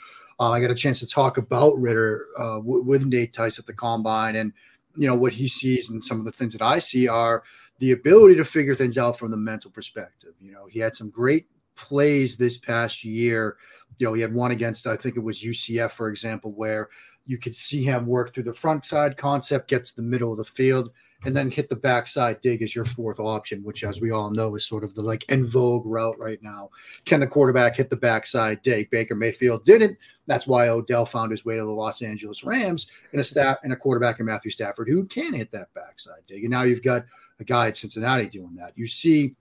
uh, 0.42 0.50
I 0.50 0.60
got 0.60 0.72
a 0.72 0.76
chance 0.76 1.00
to 1.00 1.08
talk 1.08 1.38
about 1.38 1.80
Ridder 1.80 2.26
uh, 2.36 2.56
w- 2.56 2.84
with 2.84 3.06
Nate 3.06 3.32
Tice 3.32 3.60
at 3.60 3.68
the 3.68 3.74
combine, 3.74 4.36
and 4.36 4.52
you 4.96 5.08
know 5.08 5.16
what 5.16 5.34
he 5.34 5.48
sees, 5.48 5.92
and 5.92 6.04
some 6.04 6.18
of 6.18 6.26
the 6.26 6.32
things 6.32 6.52
that 6.54 6.64
I 6.64 6.80
see 6.80 7.08
are 7.08 7.44
the 7.78 7.92
ability 7.92 8.36
to 8.38 8.44
figure 8.44 8.74
things 8.74 8.98
out 8.98 9.20
from 9.20 9.30
the 9.30 9.38
mental 9.38 9.70
perspective. 9.70 10.34
You 10.42 10.52
know, 10.52 10.66
he 10.66 10.80
had 10.80 10.96
some 10.96 11.12
great 11.12 11.46
plays 11.76 12.38
this 12.38 12.58
past 12.58 13.04
year. 13.04 13.58
You 14.00 14.08
know, 14.08 14.13
he 14.13 14.22
had 14.24 14.34
one 14.34 14.50
against 14.50 14.88
I 14.88 14.96
think 14.96 15.15
it 15.15 15.24
was 15.24 15.44
UCF, 15.44 15.92
for 15.92 16.10
example, 16.10 16.51
where 16.54 16.89
you 17.27 17.38
could 17.38 17.56
see 17.56 17.84
him 17.84 18.08
work 18.08 18.34
through 18.34 18.44
the 18.44 18.54
front 18.54 18.84
side 18.84 19.18
concept, 19.18 19.70
get 19.70 19.86
to 19.86 19.96
the 19.96 20.01
middle 20.01 20.32
of 20.32 20.39
the 20.39 20.44
field, 20.44 20.92
and 21.25 21.36
then 21.36 21.51
hit 21.51 21.70
the 21.70 21.75
backside 21.75 22.42
dig 22.42 22.62
as 22.62 22.75
your 22.75 22.86
fourth 22.86 23.20
option, 23.20 23.63
which, 23.63 23.84
as 23.84 24.01
we 24.01 24.12
all 24.12 24.32
know, 24.32 24.56
is 24.56 24.66
sort 24.66 24.84
of 24.84 24.94
the 24.96 25.01
like 25.01 25.25
en 25.30 25.46
vogue 25.46 25.86
route 25.86 26.18
right 26.18 26.42
now. 26.42 26.70
Can 27.06 27.20
the 27.20 27.28
quarterback 27.28 27.75
hit 27.75 27.90
the 27.90 27.96
backside 27.96 28.62
dig? 28.62 28.90
Baker 28.90 29.16
Mayfield 29.16 29.66
didn't. 29.66 29.98
That's 30.28 30.48
why 30.48 30.70
Odell 30.70 31.06
found 31.06 31.32
his 31.32 31.46
way 31.46 31.58
to 31.58 31.63
the 31.63 31.72
Los 31.72 32.01
Angeles 32.01 32.44
Rams 32.44 32.88
and 33.12 33.22
a 33.22 33.24
staff 33.24 33.58
and 33.63 33.74
a 33.74 33.75
quarterback 33.75 34.20
in 34.20 34.25
Matthew 34.25 34.51
Stafford 34.51 34.88
who 34.88 35.06
can 35.06 35.34
hit 35.34 35.51
that 35.51 35.74
backside 35.74 36.22
dig. 36.28 36.44
And 36.44 36.51
now 36.51 36.63
you've 36.63 36.84
got 36.84 37.06
a 37.40 37.44
guy 37.44 37.68
at 37.68 37.78
Cincinnati 37.78 38.28
doing 38.28 38.56
that. 38.56 38.74
You 38.75 38.88
see 38.88 39.36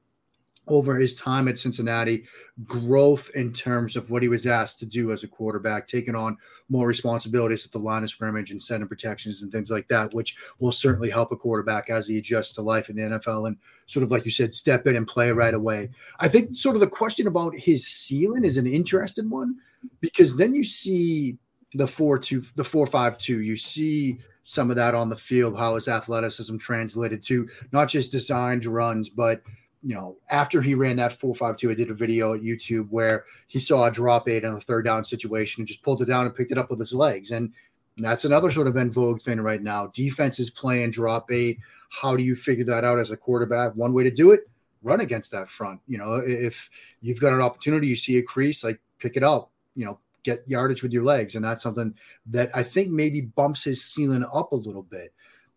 over 0.71 0.97
his 0.97 1.15
time 1.15 1.49
at 1.49 1.59
Cincinnati, 1.59 2.25
growth 2.65 3.31
in 3.35 3.53
terms 3.53 3.97
of 3.97 4.11
what 4.11 4.23
he 4.23 4.29
was 4.29 4.47
asked 4.47 4.79
to 4.79 4.87
do 4.87 5.13
as 5.13 5.23
a 5.23 5.29
quarterback, 5.29 5.87
taking 5.87 6.15
on 6.15 6.37
more 6.69 6.87
responsibilities 6.87 7.67
at 7.67 7.73
the 7.73 7.79
line 7.79 8.05
of 8.05 8.11
scrimmage 8.11 8.51
and 8.51 8.63
center 8.63 8.87
protections 8.87 9.43
and 9.43 9.51
things 9.51 9.71
like 9.71 9.89
that, 9.89 10.15
which 10.15 10.37
will 10.59 10.73
certainly 10.73 11.11
help 11.11 11.33
a 11.33 11.37
quarterback 11.37 11.91
as 11.91 12.07
he 12.07 12.19
adjusts 12.19 12.53
to 12.53 12.63
life 12.63 12.89
in 12.89 12.97
the 12.97 13.03
NFL 13.03 13.49
and 13.49 13.57
sort 13.87 14.05
of 14.05 14.11
like 14.11 14.25
you 14.25 14.31
said, 14.31 14.55
step 14.55 14.87
in 14.87 14.97
and 14.97 15.09
play 15.09 15.33
right 15.33 15.55
away. 15.55 15.91
I 16.21 16.29
think 16.29 16.57
sort 16.57 16.77
of 16.77 16.81
the 16.81 16.87
question 16.87 17.27
about 17.27 17.57
his 17.57 17.87
ceiling 17.87 18.45
is 18.45 18.57
an 18.57 18.67
interesting 18.67 19.29
one 19.29 19.57
because 20.01 20.37
then 20.37 20.55
you 20.55 20.65
see 20.65 21.39
the 21.75 21.87
four 21.87 22.19
two, 22.19 22.43
the 22.57 22.65
four 22.65 22.87
five 22.87 23.19
two, 23.19 23.41
you 23.41 23.57
see 23.57 24.19
some 24.43 24.71
of 24.71 24.77
that 24.77 24.95
on 24.95 25.09
the 25.09 25.17
field, 25.17 25.57
how 25.57 25.75
his 25.75 25.89
athleticism 25.89 26.57
translated 26.57 27.23
to 27.23 27.49
not 27.73 27.89
just 27.89 28.11
designed 28.11 28.67
runs, 28.67 29.09
but 29.09 29.43
you 29.83 29.95
know, 29.95 30.17
after 30.29 30.61
he 30.61 30.75
ran 30.75 30.97
that 30.97 31.13
452, 31.13 31.71
I 31.71 31.75
did 31.75 31.91
a 31.91 31.95
video 31.95 32.35
at 32.35 32.43
YouTube 32.43 32.89
where 32.91 33.25
he 33.47 33.59
saw 33.59 33.87
a 33.87 33.91
drop 33.91 34.29
eight 34.29 34.45
on 34.45 34.55
a 34.55 34.61
third 34.61 34.85
down 34.85 35.05
situation 35.05 35.63
and 35.63 35.69
just 35.69 35.83
pulled 35.83 36.03
it 36.03 36.07
down 36.07 36.27
and 36.27 36.35
picked 36.35 36.53
it 36.53 36.59
up 36.59 36.71
with 36.71 36.79
his 36.79 36.93
legs. 36.93 37.31
And 37.31 37.53
that's 37.97 38.25
another 38.25 38.51
sort 38.51 38.67
of 38.67 38.77
en 38.77 38.91
vogue 38.91 39.23
thing 39.23 39.41
right 39.41 39.63
now. 39.63 39.89
Defense 39.89 40.39
is 40.39 40.51
playing 40.51 40.91
drop 40.91 41.31
eight. 41.31 41.59
How 41.91 42.15
do 42.15 42.23
you 42.23 42.37
figure 42.37 42.65
that 42.67 42.85
out 42.85 42.99
as 42.99 43.11
a 43.11 43.17
quarterback? 43.17 43.75
One 43.75 43.93
way 43.93 44.05
to 44.05 44.11
do 44.11 44.33
it, 44.33 44.49
run 44.83 45.01
against 45.01 45.31
that 45.33 45.49
front. 45.49 45.81
You 45.87 45.99
know, 45.99 46.15
if 46.17 46.71
you've 47.01 47.21
got 47.21 47.33
an 47.33 47.41
opportunity, 47.41 47.89
you 47.89 47.97
see 47.97 48.19
a 48.19 48.23
crease, 48.23 48.63
like 48.63 48.81
pick 48.99 49.17
it 49.17 49.23
up, 49.23 49.51
you 49.75 49.85
know, 49.87 49.99
get 50.23 50.45
yardage 50.47 50.83
with 50.83 50.93
your 50.93 51.05
legs. 51.05 51.35
And 51.35 51.45
that's 51.45 51.63
something 51.63 51.95
that 52.27 52.51
I 52.55 52.63
think 52.63 52.91
maybe 52.91 53.23
bumps 53.23 53.65
his 53.65 53.83
ceiling 53.83 54.25
up 54.33 54.53
a 54.53 54.57
little 54.57 54.83
bit. 54.83 55.13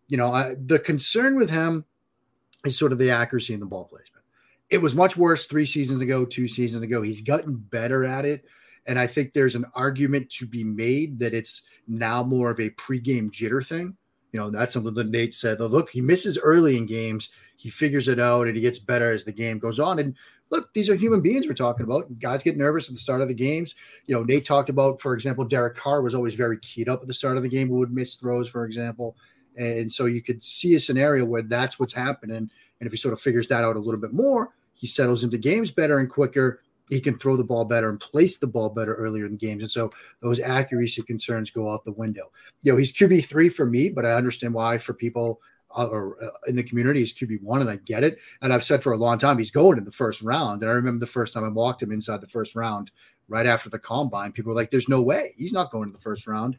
You 0.08 0.16
know, 0.16 0.32
I, 0.32 0.54
the 0.58 0.78
concern 0.78 1.36
with 1.36 1.50
him 1.50 1.84
is 2.64 2.78
sort 2.78 2.92
of 2.92 2.98
the 2.98 3.10
accuracy 3.10 3.54
in 3.54 3.60
the 3.60 3.66
ball 3.66 3.84
placement. 3.84 4.13
It 4.70 4.78
was 4.78 4.94
much 4.94 5.16
worse 5.16 5.46
three 5.46 5.66
seasons 5.66 6.00
ago, 6.00 6.24
two 6.24 6.48
seasons 6.48 6.82
ago. 6.82 7.02
He's 7.02 7.20
gotten 7.20 7.56
better 7.56 8.04
at 8.04 8.24
it. 8.24 8.44
And 8.86 8.98
I 8.98 9.06
think 9.06 9.32
there's 9.32 9.54
an 9.54 9.64
argument 9.74 10.30
to 10.30 10.46
be 10.46 10.64
made 10.64 11.18
that 11.20 11.34
it's 11.34 11.62
now 11.88 12.22
more 12.22 12.50
of 12.50 12.60
a 12.60 12.70
pregame 12.70 13.30
jitter 13.30 13.66
thing. 13.66 13.96
You 14.32 14.40
know, 14.40 14.50
that's 14.50 14.74
something 14.74 14.94
that 14.94 15.10
Nate 15.10 15.32
said. 15.32 15.60
Look, 15.60 15.90
he 15.90 16.00
misses 16.00 16.38
early 16.38 16.76
in 16.76 16.86
games. 16.86 17.28
He 17.56 17.70
figures 17.70 18.08
it 18.08 18.18
out 18.18 18.46
and 18.46 18.56
he 18.56 18.62
gets 18.62 18.80
better 18.80 19.12
as 19.12 19.24
the 19.24 19.32
game 19.32 19.58
goes 19.58 19.78
on. 19.78 20.00
And 20.00 20.16
look, 20.50 20.74
these 20.74 20.90
are 20.90 20.96
human 20.96 21.20
beings 21.20 21.46
we're 21.46 21.54
talking 21.54 21.84
about. 21.84 22.18
Guys 22.18 22.42
get 22.42 22.56
nervous 22.56 22.88
at 22.88 22.94
the 22.94 23.00
start 23.00 23.20
of 23.20 23.28
the 23.28 23.34
games. 23.34 23.76
You 24.06 24.14
know, 24.14 24.24
Nate 24.24 24.44
talked 24.44 24.70
about, 24.70 25.00
for 25.00 25.14
example, 25.14 25.44
Derek 25.44 25.76
Carr 25.76 26.02
was 26.02 26.14
always 26.14 26.34
very 26.34 26.58
keyed 26.58 26.88
up 26.88 27.00
at 27.00 27.06
the 27.06 27.14
start 27.14 27.36
of 27.36 27.44
the 27.44 27.48
game, 27.48 27.68
would 27.68 27.92
miss 27.92 28.16
throws, 28.16 28.48
for 28.48 28.64
example. 28.64 29.16
And 29.56 29.90
so 29.90 30.06
you 30.06 30.20
could 30.20 30.42
see 30.42 30.74
a 30.74 30.80
scenario 30.80 31.24
where 31.24 31.42
that's 31.42 31.78
what's 31.78 31.94
happening. 31.94 32.50
And 32.80 32.86
if 32.86 32.92
he 32.92 32.98
sort 32.98 33.12
of 33.12 33.20
figures 33.20 33.46
that 33.48 33.64
out 33.64 33.76
a 33.76 33.80
little 33.80 34.00
bit 34.00 34.12
more, 34.12 34.50
he 34.74 34.86
settles 34.86 35.24
into 35.24 35.38
games 35.38 35.70
better 35.70 35.98
and 35.98 36.10
quicker 36.10 36.60
he 36.90 37.00
can 37.00 37.18
throw 37.18 37.36
the 37.36 37.44
ball 37.44 37.64
better 37.64 37.88
and 37.88 38.00
place 38.00 38.36
the 38.36 38.46
ball 38.46 38.68
better 38.68 38.94
earlier 38.94 39.26
in 39.26 39.36
games. 39.36 39.62
And 39.62 39.70
so 39.70 39.90
those 40.20 40.40
accuracy 40.40 41.02
concerns 41.02 41.50
go 41.50 41.70
out 41.70 41.84
the 41.84 41.92
window. 41.92 42.30
You 42.62 42.72
know, 42.72 42.78
he's 42.78 42.92
QB3 42.92 43.52
for 43.52 43.66
me, 43.66 43.88
but 43.88 44.04
I 44.04 44.12
understand 44.12 44.54
why 44.54 44.78
for 44.78 44.92
people 44.92 45.40
uh, 45.76 45.86
or 45.86 46.22
uh, 46.22 46.28
in 46.46 46.56
the 46.56 46.62
community 46.62 47.00
he's 47.00 47.14
QB1 47.14 47.60
and 47.60 47.70
I 47.70 47.76
get 47.76 48.04
it. 48.04 48.18
And 48.42 48.52
I've 48.52 48.64
said 48.64 48.82
for 48.82 48.92
a 48.92 48.98
long 48.98 49.18
time 49.18 49.38
he's 49.38 49.50
going 49.50 49.78
in 49.78 49.84
the 49.84 49.90
first 49.90 50.22
round. 50.22 50.62
And 50.62 50.70
I 50.70 50.74
remember 50.74 51.00
the 51.00 51.10
first 51.10 51.32
time 51.32 51.44
I 51.44 51.48
walked 51.48 51.82
him 51.82 51.92
inside 51.92 52.20
the 52.20 52.28
first 52.28 52.54
round 52.54 52.90
right 53.28 53.46
after 53.46 53.70
the 53.70 53.78
combine, 53.78 54.32
people 54.32 54.50
were 54.50 54.56
like, 54.56 54.70
there's 54.70 54.88
no 54.88 55.00
way 55.00 55.32
he's 55.36 55.52
not 55.52 55.72
going 55.72 55.88
in 55.88 55.92
the 55.92 55.98
first 55.98 56.26
round. 56.26 56.58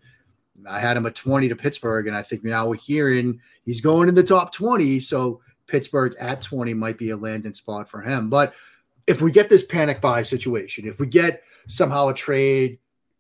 I 0.68 0.80
had 0.80 0.98
him 0.98 1.06
at 1.06 1.16
20 1.16 1.50
to 1.50 1.56
Pittsburgh, 1.56 2.08
and 2.08 2.16
I 2.16 2.24
think 2.24 2.44
now 2.44 2.68
we're 2.68 2.76
hearing 2.76 3.40
he's 3.66 3.82
going 3.82 4.08
in 4.10 4.16
the 4.16 4.24
top 4.24 4.54
20. 4.54 5.02
So 5.02 5.42
Pittsburgh 5.68 6.16
at 6.20 6.42
20 6.42 6.74
might 6.74 6.98
be 6.98 7.10
a 7.10 7.18
landing 7.18 7.54
spot 7.54 7.90
for 7.90 8.02
him. 8.02 8.30
But 8.30 8.54
if 9.08 9.22
we 9.22 9.32
get 9.32 9.50
this 9.50 9.66
panic 9.66 10.02
buy 10.02 10.24
situation, 10.24 10.88
if 10.88 11.00
we 11.00 11.08
get 11.08 11.44
somehow 11.68 12.08
a 12.08 12.14
trade, 12.14 12.80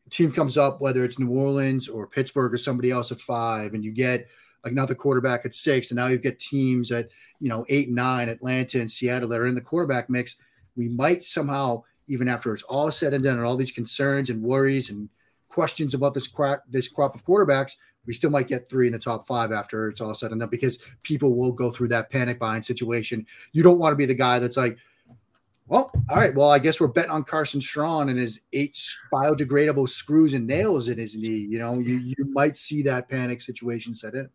team 0.10 0.32
comes 0.32 0.58
up, 0.58 0.82
whether 0.82 1.04
it's 1.04 1.20
New 1.20 1.30
Orleans 1.30 1.90
or 1.90 2.08
Pittsburgh 2.08 2.54
or 2.54 2.58
somebody 2.58 2.92
else 2.92 3.12
at 3.12 3.20
five, 3.20 3.74
and 3.74 3.84
you 3.84 3.92
get 3.92 4.28
another 4.64 4.96
quarterback 4.96 5.46
at 5.46 5.54
six, 5.54 5.92
and 5.92 5.98
now 5.98 6.08
you've 6.08 6.24
got 6.24 6.40
teams 6.40 6.92
at 6.92 7.10
you 7.40 7.50
know 7.50 7.66
eight 7.70 7.90
nine, 7.90 8.30
Atlanta 8.30 8.80
and 8.80 8.90
Seattle 8.90 9.30
that 9.30 9.40
are 9.40 9.48
in 9.48 9.56
the 9.56 9.62
quarterback 9.62 10.10
mix, 10.10 10.36
we 10.75 10.88
might 10.88 11.24
somehow, 11.24 11.84
even 12.08 12.28
after 12.28 12.54
it's 12.54 12.64
all 12.64 12.92
said 12.92 13.14
and 13.14 13.24
done, 13.24 13.38
and 13.38 13.46
all 13.46 13.56
these 13.56 13.72
concerns 13.72 14.30
and 14.30 14.42
worries 14.42 14.90
and 14.90 15.10
questions 15.50 15.94
about 15.94 16.14
this 16.14 16.28
crop 16.28 16.64
this 16.70 16.88
crop 16.88 17.16
of 17.16 17.25
quarterbacks, 17.25 17.78
we 18.06 18.14
still 18.14 18.30
might 18.30 18.48
get 18.48 18.68
three 18.68 18.88
in 18.88 18.94
the 18.94 19.00
top 19.00 19.28
five 19.28 19.52
after 19.52 19.90
it's 19.90 20.02
all 20.02 20.14
said 20.14 20.32
and 20.32 20.40
done 20.40 20.50
because 20.50 20.80
people 21.04 21.36
will 21.36 21.52
go 21.52 21.72
through 21.72 21.90
that 21.90 22.10
panic 22.10 22.40
buying 22.40 22.62
situation. 22.62 23.26
You 23.52 23.64
don't 23.64 23.80
want 23.80 23.94
to 23.94 23.98
be 23.98 24.06
the 24.06 24.14
guy 24.14 24.40
that's 24.40 24.58
like, 24.58 24.78
well, 25.68 25.92
all 26.10 26.18
right. 26.18 26.34
Well, 26.36 26.52
I 26.52 26.60
guess 26.60 26.80
we're 26.80 26.88
betting 26.88 27.12
on 27.12 27.24
Carson 27.24 27.60
Strong 27.60 28.10
and 28.10 28.20
his 28.20 28.40
eight 28.54 28.80
biodegradable 29.12 29.90
screws 29.90 30.34
and 30.34 30.46
nails 30.46 30.90
in 30.90 31.00
his 31.00 31.18
knee. 31.18 31.48
You 31.50 31.58
know, 31.58 31.80
you, 31.80 31.98
you 31.98 32.26
might 32.26 32.56
see 32.56 32.84
that 32.84 33.10
panic 33.10 33.42
situation 33.42 33.96
set 33.96 34.14
in. 34.14 34.30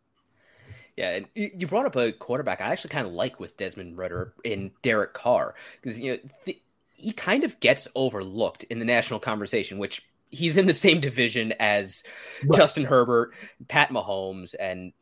Yeah, 0.97 1.11
and 1.11 1.27
you 1.35 1.67
brought 1.67 1.87
up 1.87 1.97
a 1.97 2.13
quarterback 2.13 2.61
I 2.61 2.71
actually 2.71 2.91
kind 2.91 3.07
of 3.07 3.13
like 3.13 3.41
with 3.41 3.57
Desmond 3.57 3.97
Ridder 3.97 4.35
in 4.45 4.73
Derek 4.83 5.15
Carr 5.15 5.55
because 5.81 5.99
you 5.99 6.13
know 6.13 6.19
the, 6.45 6.61
he 6.95 7.13
kind 7.13 7.45
of 7.45 7.59
gets 7.61 7.89
overlooked 7.95 8.65
in 8.65 8.79
the 8.79 8.85
national 8.85 9.21
conversation, 9.21 9.79
which 9.79 10.03
he's 10.31 10.57
in 10.57 10.67
the 10.67 10.75
same 10.75 11.01
division 11.01 11.53
as 11.59 12.05
right. 12.45 12.57
Justin 12.57 12.85
Herbert, 12.85 13.35
Pat 13.69 13.91
Mahomes, 13.91 14.55
and 14.59 14.93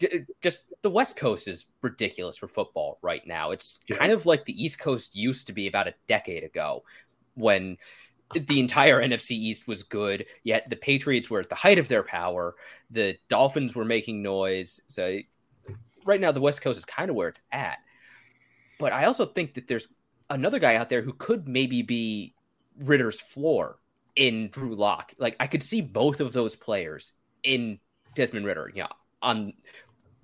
just 0.42 0.62
the 0.82 0.90
West 0.90 1.16
Coast 1.16 1.48
is 1.48 1.66
ridiculous 1.82 2.36
for 2.36 2.48
football 2.48 2.98
right 3.02 3.26
now. 3.26 3.50
It's 3.50 3.80
yeah. 3.88 3.96
kind 3.96 4.12
of 4.12 4.26
like 4.26 4.44
the 4.44 4.62
East 4.62 4.78
Coast 4.78 5.14
used 5.14 5.46
to 5.46 5.52
be 5.52 5.66
about 5.66 5.88
a 5.88 5.94
decade 6.06 6.44
ago 6.44 6.82
when 7.34 7.76
the 8.34 8.60
entire 8.60 9.00
NFC 9.00 9.32
East 9.32 9.68
was 9.68 9.82
good, 9.82 10.26
yet 10.44 10.68
the 10.68 10.76
Patriots 10.76 11.30
were 11.30 11.40
at 11.40 11.48
the 11.48 11.54
height 11.54 11.78
of 11.78 11.88
their 11.88 12.02
power. 12.02 12.56
The 12.90 13.16
Dolphins 13.28 13.74
were 13.74 13.84
making 13.84 14.22
noise. 14.22 14.80
So 14.88 15.18
right 16.04 16.20
now, 16.20 16.32
the 16.32 16.40
West 16.40 16.60
Coast 16.60 16.78
is 16.78 16.84
kind 16.84 17.10
of 17.10 17.16
where 17.16 17.28
it's 17.28 17.40
at. 17.52 17.78
But 18.78 18.92
I 18.92 19.04
also 19.04 19.26
think 19.26 19.54
that 19.54 19.66
there's 19.66 19.88
another 20.30 20.58
guy 20.58 20.76
out 20.76 20.90
there 20.90 21.02
who 21.02 21.12
could 21.12 21.48
maybe 21.48 21.82
be 21.82 22.34
Ridder's 22.78 23.20
floor 23.20 23.78
in 24.18 24.48
Drew 24.48 24.74
Lock. 24.74 25.14
Like 25.18 25.36
I 25.40 25.46
could 25.46 25.62
see 25.62 25.80
both 25.80 26.20
of 26.20 26.34
those 26.34 26.56
players 26.56 27.14
in 27.42 27.78
Desmond 28.14 28.44
Ridder. 28.44 28.70
Yeah, 28.74 28.88
on 29.22 29.54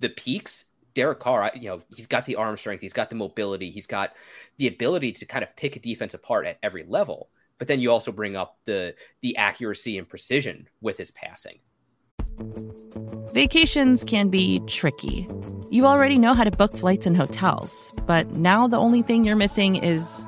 the 0.01 0.09
peaks, 0.09 0.65
Derek 0.93 1.19
Carr, 1.19 1.49
you 1.55 1.69
know, 1.69 1.81
he's 1.95 2.05
got 2.05 2.25
the 2.25 2.35
arm 2.35 2.57
strength, 2.57 2.81
he's 2.81 2.93
got 2.93 3.09
the 3.09 3.15
mobility, 3.15 3.71
he's 3.71 3.87
got 3.87 4.13
the 4.57 4.67
ability 4.67 5.13
to 5.13 5.25
kind 5.25 5.43
of 5.43 5.55
pick 5.55 5.75
a 5.75 5.79
defense 5.79 6.13
apart 6.13 6.45
at 6.45 6.59
every 6.61 6.83
level. 6.83 7.29
But 7.57 7.69
then 7.69 7.79
you 7.79 7.89
also 7.89 8.11
bring 8.11 8.35
up 8.35 8.57
the 8.65 8.95
the 9.21 9.37
accuracy 9.37 9.97
and 9.97 10.07
precision 10.07 10.67
with 10.81 10.97
his 10.97 11.11
passing. 11.11 11.59
Vacations 13.33 14.03
can 14.03 14.29
be 14.29 14.61
tricky. 14.67 15.27
You 15.69 15.85
already 15.85 16.17
know 16.17 16.33
how 16.33 16.43
to 16.43 16.51
book 16.51 16.75
flights 16.75 17.07
and 17.07 17.15
hotels, 17.15 17.93
but 18.05 18.31
now 18.31 18.67
the 18.67 18.77
only 18.77 19.01
thing 19.01 19.23
you're 19.23 19.35
missing 19.37 19.77
is, 19.77 20.27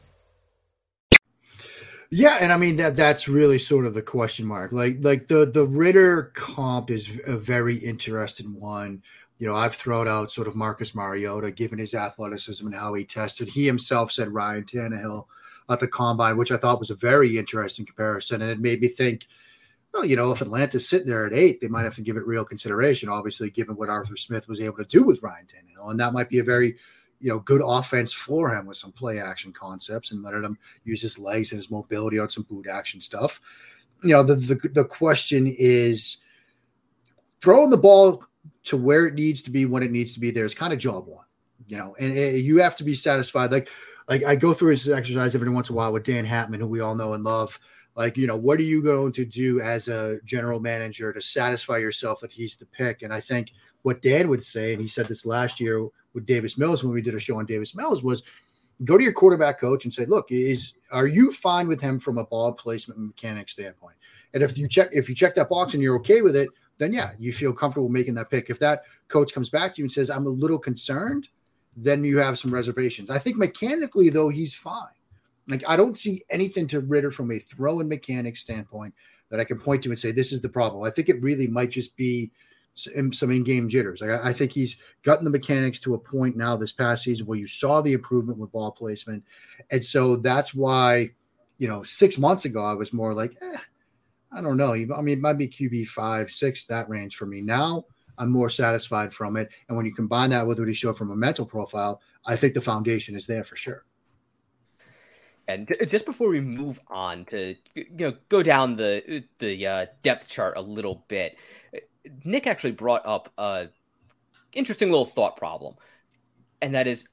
Yeah, 2.13 2.37
and 2.41 2.51
I 2.51 2.57
mean 2.57 2.75
that 2.75 2.95
that's 2.97 3.29
really 3.29 3.57
sort 3.57 3.85
of 3.85 3.93
the 3.93 4.01
question 4.01 4.45
mark. 4.45 4.73
Like 4.73 4.97
like 4.99 5.29
the 5.29 5.45
the 5.45 5.65
Ridder 5.65 6.31
comp 6.35 6.91
is 6.91 7.21
a 7.25 7.37
very 7.37 7.77
interesting 7.77 8.53
one. 8.59 9.01
You 9.37 9.47
know, 9.47 9.55
I've 9.55 9.73
thrown 9.75 10.07
out 10.09 10.29
sort 10.29 10.47
of 10.47 10.55
Marcus 10.55 10.93
Mariota, 10.93 11.51
given 11.51 11.79
his 11.79 11.93
athleticism 11.93 12.65
and 12.67 12.75
how 12.75 12.93
he 12.93 13.05
tested. 13.05 13.47
He 13.47 13.65
himself 13.65 14.11
said 14.11 14.33
Ryan 14.33 14.65
Tannehill 14.65 15.25
at 15.69 15.79
the 15.79 15.87
combine, 15.87 16.37
which 16.37 16.51
I 16.51 16.57
thought 16.57 16.79
was 16.79 16.89
a 16.89 16.95
very 16.95 17.37
interesting 17.37 17.85
comparison, 17.85 18.41
and 18.41 18.51
it 18.51 18.59
made 18.59 18.81
me 18.81 18.87
think. 18.89 19.27
Well, 19.93 20.05
you 20.05 20.15
know, 20.15 20.31
if 20.31 20.41
Atlanta's 20.41 20.87
sitting 20.87 21.09
there 21.09 21.25
at 21.25 21.33
eight, 21.33 21.59
they 21.59 21.67
might 21.67 21.83
have 21.83 21.95
to 21.95 22.01
give 22.01 22.15
it 22.15 22.25
real 22.25 22.45
consideration. 22.45 23.09
Obviously, 23.09 23.49
given 23.49 23.75
what 23.75 23.89
Arthur 23.89 24.15
Smith 24.15 24.47
was 24.47 24.61
able 24.61 24.77
to 24.77 24.85
do 24.85 25.03
with 25.03 25.21
Ryan 25.21 25.47
Tannehill, 25.47 25.91
and 25.91 25.99
that 25.99 26.13
might 26.13 26.29
be 26.29 26.39
a 26.39 26.43
very 26.43 26.77
you 27.21 27.29
know, 27.29 27.39
good 27.39 27.61
offense 27.63 28.11
for 28.11 28.53
him 28.53 28.65
with 28.65 28.77
some 28.77 28.91
play 28.91 29.19
action 29.19 29.53
concepts 29.53 30.11
and 30.11 30.23
letting 30.23 30.43
him 30.43 30.57
use 30.83 31.01
his 31.01 31.19
legs 31.19 31.51
and 31.51 31.59
his 31.59 31.69
mobility 31.69 32.19
on 32.19 32.29
some 32.29 32.43
boot 32.43 32.67
action 32.67 32.99
stuff. 32.99 33.39
You 34.03 34.13
know, 34.13 34.23
the, 34.23 34.35
the, 34.35 34.69
the 34.69 34.85
question 34.85 35.47
is 35.47 36.17
throwing 37.41 37.69
the 37.69 37.77
ball 37.77 38.23
to 38.63 38.77
where 38.77 39.05
it 39.05 39.13
needs 39.13 39.41
to 39.43 39.51
be 39.51 39.65
when 39.65 39.83
it 39.83 39.91
needs 39.91 40.13
to 40.13 40.19
be 40.19 40.31
there 40.31 40.45
is 40.45 40.55
kind 40.55 40.73
of 40.73 40.79
job 40.79 41.07
one, 41.07 41.25
you 41.67 41.77
know, 41.77 41.95
and 41.99 42.11
it, 42.11 42.43
you 42.43 42.57
have 42.57 42.75
to 42.77 42.83
be 42.83 42.95
satisfied. 42.95 43.51
Like, 43.51 43.69
like 44.09 44.23
I 44.23 44.35
go 44.35 44.53
through 44.53 44.75
this 44.75 44.89
exercise 44.89 45.35
every 45.35 45.49
once 45.49 45.69
in 45.69 45.75
a 45.75 45.77
while 45.77 45.93
with 45.93 46.03
Dan 46.03 46.25
Hatman, 46.25 46.57
who 46.57 46.67
we 46.67 46.79
all 46.79 46.95
know 46.95 47.13
and 47.13 47.23
love. 47.23 47.59
Like, 47.95 48.17
you 48.17 48.25
know, 48.25 48.37
what 48.37 48.59
are 48.59 48.63
you 48.63 48.81
going 48.81 49.11
to 49.13 49.25
do 49.25 49.59
as 49.59 49.87
a 49.87 50.17
general 50.23 50.59
manager 50.59 51.11
to 51.11 51.21
satisfy 51.21 51.77
yourself 51.77 52.21
that 52.21 52.31
he's 52.31 52.55
the 52.55 52.65
pick? 52.65 53.01
And 53.01 53.13
I 53.13 53.19
think 53.19 53.51
what 53.81 54.01
Dan 54.01 54.29
would 54.29 54.43
say, 54.43 54.73
and 54.73 54.81
he 54.81 54.87
said 54.87 55.07
this 55.07 55.25
last 55.25 55.59
year 55.59 55.87
with 56.13 56.25
Davis 56.25 56.57
Mills 56.57 56.83
when 56.83 56.93
we 56.93 57.01
did 57.01 57.15
a 57.15 57.19
show 57.19 57.39
on 57.39 57.45
Davis 57.45 57.75
Mills 57.75 58.03
was 58.03 58.23
go 58.83 58.97
to 58.97 59.03
your 59.03 59.13
quarterback 59.13 59.59
coach 59.59 59.85
and 59.85 59.93
say, 59.93 60.05
look, 60.05 60.31
is 60.31 60.73
are 60.91 61.07
you 61.07 61.31
fine 61.31 61.67
with 61.67 61.79
him 61.79 61.99
from 61.99 62.17
a 62.17 62.25
ball 62.25 62.51
placement 62.51 62.99
mechanic 62.99 63.49
standpoint? 63.49 63.95
And 64.33 64.43
if 64.43 64.57
you 64.57 64.67
check 64.67 64.89
if 64.91 65.09
you 65.09 65.15
check 65.15 65.35
that 65.35 65.49
box 65.49 65.73
and 65.73 65.83
you're 65.83 65.97
okay 65.97 66.21
with 66.21 66.35
it, 66.35 66.49
then 66.77 66.93
yeah, 66.93 67.11
you 67.19 67.33
feel 67.33 67.53
comfortable 67.53 67.89
making 67.89 68.15
that 68.15 68.29
pick. 68.29 68.49
If 68.49 68.59
that 68.59 68.83
coach 69.07 69.33
comes 69.33 69.49
back 69.49 69.73
to 69.73 69.79
you 69.79 69.85
and 69.85 69.91
says, 69.91 70.09
I'm 70.09 70.25
a 70.25 70.29
little 70.29 70.59
concerned, 70.59 71.29
then 71.75 72.03
you 72.03 72.17
have 72.17 72.39
some 72.39 72.53
reservations. 72.53 73.09
I 73.09 73.19
think 73.19 73.37
mechanically, 73.37 74.09
though, 74.09 74.29
he's 74.29 74.53
fine. 74.53 74.93
Like 75.47 75.63
I 75.67 75.75
don't 75.75 75.97
see 75.97 76.23
anything 76.29 76.67
to 76.67 76.79
Ridder 76.79 77.11
from 77.11 77.31
a 77.31 77.39
throw 77.39 77.79
and 77.79 77.89
mechanics 77.89 78.41
standpoint 78.41 78.93
that 79.29 79.39
I 79.39 79.43
can 79.43 79.59
point 79.59 79.83
to 79.83 79.89
and 79.89 79.99
say 79.99 80.11
this 80.11 80.31
is 80.31 80.41
the 80.41 80.49
problem. 80.49 80.83
I 80.83 80.89
think 80.89 81.09
it 81.09 81.21
really 81.21 81.47
might 81.47 81.71
just 81.71 81.95
be 81.95 82.31
some 82.75 83.31
in-game 83.31 83.67
jitters. 83.67 84.01
Like 84.01 84.21
I 84.23 84.33
think 84.33 84.51
he's 84.51 84.77
gotten 85.03 85.25
the 85.25 85.31
mechanics 85.31 85.79
to 85.81 85.93
a 85.93 85.99
point 85.99 86.35
now 86.35 86.55
this 86.55 86.71
past 86.71 87.03
season 87.03 87.25
where 87.25 87.37
you 87.37 87.47
saw 87.47 87.81
the 87.81 87.93
improvement 87.93 88.39
with 88.39 88.51
ball 88.51 88.71
placement, 88.71 89.23
and 89.69 89.83
so 89.83 90.15
that's 90.15 90.53
why, 90.53 91.09
you 91.57 91.67
know, 91.67 91.83
six 91.83 92.17
months 92.17 92.45
ago 92.45 92.63
I 92.63 92.73
was 92.73 92.93
more 92.93 93.13
like, 93.13 93.35
eh, 93.41 93.57
I 94.31 94.41
don't 94.41 94.57
know. 94.57 94.73
I 94.73 95.01
mean, 95.01 95.17
it 95.17 95.21
might 95.21 95.37
be 95.37 95.47
QB 95.47 95.87
five, 95.87 96.31
six, 96.31 96.65
that 96.65 96.89
range 96.89 97.15
for 97.15 97.25
me. 97.25 97.41
Now 97.41 97.85
I'm 98.17 98.31
more 98.31 98.49
satisfied 98.49 99.13
from 99.13 99.37
it, 99.37 99.49
and 99.67 99.75
when 99.75 99.85
you 99.85 99.93
combine 99.93 100.29
that 100.29 100.47
with 100.47 100.59
what 100.59 100.67
he 100.67 100.73
showed 100.73 100.97
from 100.97 101.11
a 101.11 101.15
mental 101.15 101.45
profile, 101.45 102.01
I 102.25 102.35
think 102.35 102.53
the 102.53 102.61
foundation 102.61 103.15
is 103.15 103.27
there 103.27 103.43
for 103.43 103.55
sure. 103.55 103.85
And 105.47 105.67
just 105.87 106.05
before 106.05 106.29
we 106.29 106.39
move 106.39 106.79
on 106.87 107.25
to 107.25 107.55
you 107.75 107.85
know 107.91 108.13
go 108.29 108.41
down 108.43 108.77
the 108.77 109.23
the 109.39 109.67
uh, 109.67 109.85
depth 110.03 110.27
chart 110.27 110.55
a 110.55 110.61
little 110.61 111.03
bit, 111.07 111.35
Nick 112.23 112.47
actually 112.47 112.71
brought 112.71 113.05
up 113.05 113.31
a 113.37 113.67
interesting 114.53 114.89
little 114.89 115.05
thought 115.05 115.37
problem, 115.37 115.75
and 116.61 116.75
that 116.75 116.87
is 116.87 117.05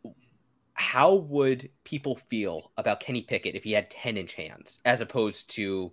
how 0.78 1.14
would 1.14 1.68
people 1.82 2.16
feel 2.28 2.70
about 2.76 3.00
Kenny 3.00 3.22
Pickett 3.22 3.56
if 3.56 3.64
he 3.64 3.72
had 3.72 3.90
10 3.90 4.16
inch 4.16 4.34
hands 4.34 4.78
as 4.84 5.00
opposed 5.00 5.50
to, 5.56 5.92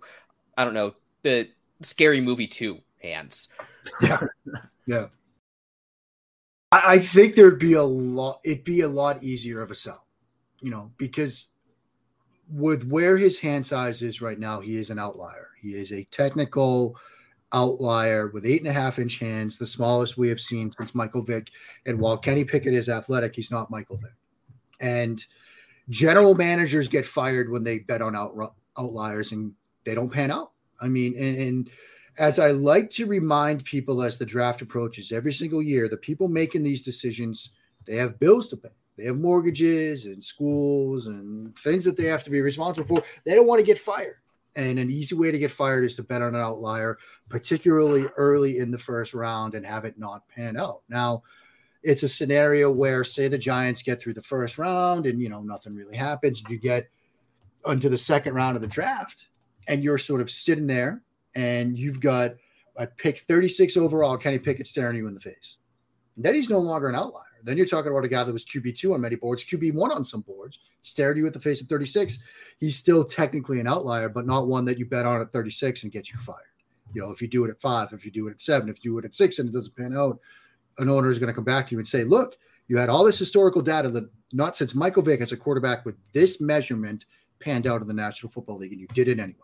I 0.56 0.64
don't 0.64 0.74
know, 0.74 0.94
the 1.22 1.48
scary 1.82 2.20
movie 2.20 2.46
two 2.46 2.78
hands? 3.02 3.48
Yeah. 4.00 4.20
Yeah. 4.86 5.06
I, 6.70 6.82
I 6.94 6.98
think 7.00 7.34
there'd 7.34 7.58
be 7.58 7.72
a 7.72 7.82
lot, 7.82 8.40
it'd 8.44 8.62
be 8.62 8.82
a 8.82 8.88
lot 8.88 9.24
easier 9.24 9.60
of 9.60 9.72
a 9.72 9.74
sell, 9.74 10.06
you 10.60 10.70
know, 10.70 10.92
because 10.98 11.48
with 12.48 12.86
where 12.86 13.16
his 13.16 13.40
hand 13.40 13.66
size 13.66 14.02
is 14.02 14.22
right 14.22 14.38
now, 14.38 14.60
he 14.60 14.76
is 14.76 14.90
an 14.90 14.98
outlier. 15.00 15.48
He 15.60 15.74
is 15.74 15.92
a 15.92 16.04
technical, 16.04 16.96
outlier 17.52 18.28
with 18.28 18.46
eight 18.46 18.60
and 18.60 18.68
a 18.68 18.72
half 18.72 18.98
inch 18.98 19.18
hands, 19.18 19.58
the 19.58 19.66
smallest 19.66 20.16
we 20.16 20.28
have 20.28 20.40
seen 20.40 20.72
since 20.72 20.94
Michael 20.94 21.22
Vick. 21.22 21.50
And 21.86 21.98
while 21.98 22.18
Kenny 22.18 22.44
Pickett 22.44 22.74
is 22.74 22.88
athletic, 22.88 23.34
he's 23.34 23.50
not 23.50 23.70
Michael 23.70 23.96
Vick. 23.96 24.12
And 24.80 25.24
general 25.88 26.34
managers 26.34 26.88
get 26.88 27.06
fired 27.06 27.50
when 27.50 27.62
they 27.62 27.78
bet 27.80 28.02
on 28.02 28.16
out, 28.16 28.54
outliers 28.78 29.32
and 29.32 29.52
they 29.84 29.94
don't 29.94 30.12
pan 30.12 30.30
out. 30.30 30.52
I 30.80 30.88
mean, 30.88 31.14
and, 31.16 31.36
and 31.38 31.70
as 32.18 32.38
I 32.38 32.48
like 32.48 32.90
to 32.92 33.06
remind 33.06 33.64
people 33.64 34.02
as 34.02 34.18
the 34.18 34.26
draft 34.26 34.62
approaches 34.62 35.12
every 35.12 35.32
single 35.32 35.62
year, 35.62 35.88
the 35.88 35.96
people 35.96 36.28
making 36.28 36.62
these 36.62 36.82
decisions, 36.82 37.50
they 37.86 37.96
have 37.96 38.18
bills 38.18 38.48
to 38.48 38.56
pay. 38.56 38.70
They 38.96 39.04
have 39.04 39.16
mortgages 39.16 40.06
and 40.06 40.24
schools 40.24 41.06
and 41.06 41.56
things 41.58 41.84
that 41.84 41.96
they 41.96 42.04
have 42.04 42.24
to 42.24 42.30
be 42.30 42.40
responsible 42.40 42.86
for. 42.86 43.04
They 43.24 43.34
don't 43.34 43.46
want 43.46 43.60
to 43.60 43.66
get 43.66 43.78
fired. 43.78 44.16
And 44.56 44.78
an 44.78 44.90
easy 44.90 45.14
way 45.14 45.30
to 45.30 45.38
get 45.38 45.52
fired 45.52 45.84
is 45.84 45.94
to 45.96 46.02
bet 46.02 46.22
on 46.22 46.34
an 46.34 46.40
outlier, 46.40 46.98
particularly 47.28 48.06
early 48.16 48.58
in 48.58 48.70
the 48.70 48.78
first 48.78 49.12
round 49.12 49.54
and 49.54 49.66
have 49.66 49.84
it 49.84 49.98
not 49.98 50.26
pan 50.28 50.56
out. 50.56 50.80
Now, 50.88 51.22
it's 51.82 52.02
a 52.02 52.08
scenario 52.08 52.70
where, 52.72 53.04
say, 53.04 53.28
the 53.28 53.38
Giants 53.38 53.82
get 53.82 54.00
through 54.00 54.14
the 54.14 54.22
first 54.22 54.58
round 54.58 55.06
and, 55.06 55.20
you 55.20 55.28
know, 55.28 55.42
nothing 55.42 55.74
really 55.74 55.96
happens. 55.96 56.42
You 56.48 56.58
get 56.58 56.88
onto 57.64 57.88
the 57.88 57.98
second 57.98 58.34
round 58.34 58.56
of 58.56 58.62
the 58.62 58.68
draft 58.68 59.28
and 59.68 59.84
you're 59.84 59.98
sort 59.98 60.20
of 60.20 60.30
sitting 60.30 60.66
there 60.66 61.02
and 61.34 61.78
you've 61.78 62.00
got 62.00 62.34
a 62.76 62.86
pick 62.86 63.18
36 63.20 63.76
overall, 63.76 64.16
Kenny 64.16 64.38
Pickett 64.38 64.66
staring 64.66 64.96
you 64.96 65.06
in 65.06 65.14
the 65.14 65.20
face. 65.20 65.58
then 66.16 66.34
he's 66.34 66.50
no 66.50 66.58
longer 66.58 66.88
an 66.88 66.94
outlier. 66.94 67.22
Then 67.46 67.56
you're 67.56 67.66
talking 67.66 67.92
about 67.92 68.04
a 68.04 68.08
guy 68.08 68.24
that 68.24 68.32
was 68.32 68.44
QB2 68.44 68.92
on 68.92 69.00
many 69.00 69.14
boards, 69.14 69.44
QB1 69.44 69.94
on 69.94 70.04
some 70.04 70.22
boards, 70.22 70.58
stared 70.82 71.16
you 71.16 71.28
at 71.28 71.32
the 71.32 71.38
face 71.38 71.62
at 71.62 71.68
36. 71.68 72.18
He's 72.58 72.76
still 72.76 73.04
technically 73.04 73.60
an 73.60 73.68
outlier, 73.68 74.08
but 74.08 74.26
not 74.26 74.48
one 74.48 74.64
that 74.64 74.78
you 74.78 74.84
bet 74.84 75.06
on 75.06 75.20
at 75.20 75.30
36 75.30 75.84
and 75.84 75.92
gets 75.92 76.10
you 76.10 76.18
fired. 76.18 76.40
You 76.92 77.02
know, 77.02 77.12
if 77.12 77.22
you 77.22 77.28
do 77.28 77.44
it 77.44 77.50
at 77.50 77.60
five, 77.60 77.92
if 77.92 78.04
you 78.04 78.10
do 78.10 78.26
it 78.26 78.32
at 78.32 78.42
seven, 78.42 78.68
if 78.68 78.84
you 78.84 78.90
do 78.90 78.98
it 78.98 79.04
at 79.04 79.14
six 79.14 79.38
and 79.38 79.48
it 79.48 79.52
doesn't 79.52 79.76
pan 79.76 79.96
out, 79.96 80.18
an 80.78 80.88
owner 80.88 81.08
is 81.08 81.20
going 81.20 81.28
to 81.28 81.34
come 81.34 81.44
back 81.44 81.68
to 81.68 81.76
you 81.76 81.78
and 81.78 81.86
say, 81.86 82.02
look, 82.02 82.36
you 82.66 82.76
had 82.78 82.88
all 82.88 83.04
this 83.04 83.18
historical 83.18 83.62
data 83.62 83.90
that 83.90 84.10
not 84.32 84.56
since 84.56 84.74
Michael 84.74 85.02
Vick 85.02 85.20
as 85.20 85.30
a 85.30 85.36
quarterback 85.36 85.84
with 85.84 85.94
this 86.12 86.40
measurement 86.40 87.04
panned 87.38 87.68
out 87.68 87.80
in 87.80 87.86
the 87.86 87.94
National 87.94 88.30
Football 88.30 88.58
League, 88.58 88.72
and 88.72 88.80
you 88.80 88.88
did 88.88 89.06
it 89.06 89.20
anyway. 89.20 89.38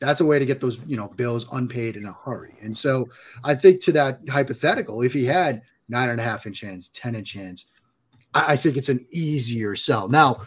That's 0.00 0.22
a 0.22 0.26
way 0.26 0.38
to 0.38 0.46
get 0.46 0.60
those, 0.60 0.78
you 0.86 0.96
know, 0.96 1.08
bills 1.08 1.46
unpaid 1.52 1.96
in 1.96 2.06
a 2.06 2.12
hurry. 2.12 2.54
And 2.62 2.76
so 2.76 3.10
I 3.44 3.54
think 3.54 3.82
to 3.82 3.92
that 3.92 4.20
hypothetical, 4.28 5.02
if 5.02 5.12
he 5.12 5.24
had 5.24 5.62
nine 5.88 6.08
and 6.08 6.20
a 6.20 6.22
half 6.22 6.46
inch 6.46 6.60
hands, 6.60 6.88
10 6.88 7.14
inch 7.14 7.32
hands. 7.32 7.66
I, 8.34 8.52
I 8.52 8.56
think 8.56 8.76
it's 8.76 8.88
an 8.88 9.04
easier 9.10 9.76
sell. 9.76 10.08
Now, 10.08 10.46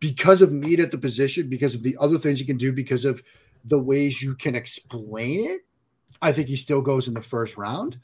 because 0.00 0.42
of 0.42 0.52
need 0.52 0.80
at 0.80 0.90
the 0.90 0.98
position, 0.98 1.48
because 1.48 1.74
of 1.74 1.82
the 1.82 1.96
other 2.00 2.18
things 2.18 2.40
you 2.40 2.46
can 2.46 2.56
do, 2.56 2.72
because 2.72 3.04
of 3.04 3.22
the 3.64 3.78
ways 3.78 4.22
you 4.22 4.34
can 4.34 4.54
explain 4.54 5.50
it, 5.50 5.60
I 6.22 6.32
think 6.32 6.48
he 6.48 6.56
still 6.56 6.80
goes 6.80 7.08
in 7.08 7.14
the 7.14 7.20
first 7.20 7.56
round. 7.56 7.98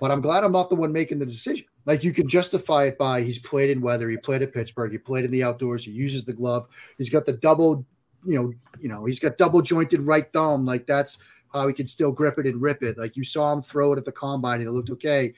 But 0.00 0.10
I'm 0.10 0.20
glad 0.20 0.44
I'm 0.44 0.52
not 0.52 0.70
the 0.70 0.76
one 0.76 0.92
making 0.92 1.18
the 1.18 1.26
decision. 1.26 1.66
Like 1.86 2.02
you 2.02 2.12
can 2.12 2.28
justify 2.28 2.84
it 2.84 2.98
by 2.98 3.22
he's 3.22 3.38
played 3.38 3.70
in 3.70 3.80
weather, 3.80 4.08
he 4.08 4.16
played 4.16 4.42
at 4.42 4.54
Pittsburgh, 4.54 4.90
he 4.90 4.98
played 4.98 5.24
in 5.24 5.30
the 5.30 5.42
outdoors, 5.42 5.84
he 5.84 5.90
uses 5.90 6.24
the 6.24 6.32
glove, 6.32 6.66
he's 6.98 7.10
got 7.10 7.26
the 7.26 7.34
double, 7.34 7.84
you 8.24 8.34
know, 8.36 8.52
you 8.80 8.88
know, 8.88 9.04
he's 9.04 9.20
got 9.20 9.38
double 9.38 9.60
jointed 9.60 10.00
right 10.00 10.32
thumb. 10.32 10.64
Like 10.64 10.86
that's 10.86 11.18
how 11.52 11.68
he 11.68 11.74
can 11.74 11.86
still 11.86 12.10
grip 12.10 12.38
it 12.38 12.46
and 12.46 12.60
rip 12.60 12.82
it. 12.82 12.98
Like 12.98 13.16
you 13.16 13.24
saw 13.24 13.52
him 13.52 13.62
throw 13.62 13.92
it 13.92 13.98
at 13.98 14.04
the 14.04 14.12
combine 14.12 14.60
and 14.60 14.68
it 14.68 14.72
looked 14.72 14.90
okay. 14.90 15.34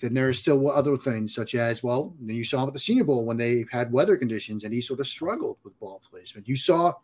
Then 0.00 0.14
there 0.14 0.28
are 0.28 0.32
still 0.32 0.70
other 0.70 0.96
things 0.96 1.34
such 1.34 1.54
as, 1.54 1.82
well, 1.82 2.14
you 2.24 2.44
saw 2.44 2.66
at 2.66 2.72
the 2.72 2.78
Senior 2.78 3.04
Bowl 3.04 3.24
when 3.24 3.36
they 3.36 3.64
had 3.70 3.92
weather 3.92 4.16
conditions 4.16 4.64
and 4.64 4.74
he 4.74 4.80
sort 4.80 5.00
of 5.00 5.06
struggled 5.06 5.58
with 5.62 5.78
ball 5.78 6.02
placement. 6.08 6.48
You 6.48 6.56
saw 6.56 6.94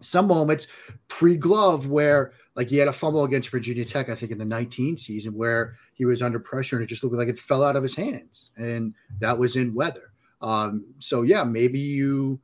some 0.00 0.26
moments 0.26 0.66
pre-glove 1.08 1.86
where 1.86 2.32
like 2.54 2.68
he 2.68 2.76
had 2.76 2.88
a 2.88 2.92
fumble 2.92 3.24
against 3.24 3.50
Virginia 3.50 3.84
Tech, 3.84 4.08
I 4.08 4.14
think 4.14 4.32
in 4.32 4.38
the 4.38 4.44
19 4.44 4.98
season 4.98 5.34
where 5.34 5.76
he 5.94 6.04
was 6.04 6.22
under 6.22 6.38
pressure 6.38 6.76
and 6.76 6.84
it 6.84 6.88
just 6.88 7.02
looked 7.02 7.14
like 7.16 7.28
it 7.28 7.38
fell 7.38 7.62
out 7.62 7.76
of 7.76 7.82
his 7.82 7.94
hands. 7.94 8.50
And 8.56 8.94
that 9.20 9.38
was 9.38 9.56
in 9.56 9.74
weather. 9.74 10.12
Um, 10.40 10.84
so 10.98 11.22
yeah, 11.22 11.44
maybe 11.44 11.78
you 11.78 12.40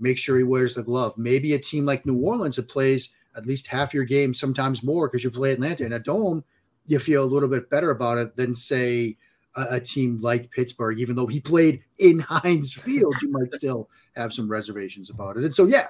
make 0.00 0.18
sure 0.18 0.36
he 0.36 0.42
wears 0.42 0.74
the 0.74 0.82
glove. 0.82 1.16
Maybe 1.16 1.54
a 1.54 1.58
team 1.58 1.86
like 1.86 2.06
New 2.06 2.20
Orleans 2.20 2.56
that 2.56 2.68
plays 2.68 3.12
at 3.36 3.46
least 3.46 3.66
half 3.66 3.94
your 3.94 4.04
game, 4.04 4.34
sometimes 4.34 4.82
more, 4.82 5.08
because 5.08 5.24
you 5.24 5.30
play 5.30 5.52
Atlanta 5.52 5.86
in 5.86 5.92
a 5.92 5.98
dome, 5.98 6.44
you 6.86 6.98
feel 6.98 7.24
a 7.24 7.26
little 7.26 7.48
bit 7.48 7.70
better 7.70 7.90
about 7.90 8.18
it 8.18 8.36
than 8.36 8.54
say 8.54 9.16
a, 9.56 9.66
a, 9.70 9.80
team 9.80 10.20
like 10.20 10.50
Pittsburgh, 10.50 10.98
even 10.98 11.16
though 11.16 11.26
he 11.26 11.40
played 11.40 11.82
in 11.98 12.18
Heinz 12.28 12.72
Field, 12.72 13.14
you 13.22 13.30
might 13.30 13.52
still 13.54 13.88
have 14.16 14.32
some 14.32 14.50
reservations 14.50 15.10
about 15.10 15.36
it. 15.36 15.44
And 15.44 15.54
so, 15.54 15.66
yeah, 15.66 15.88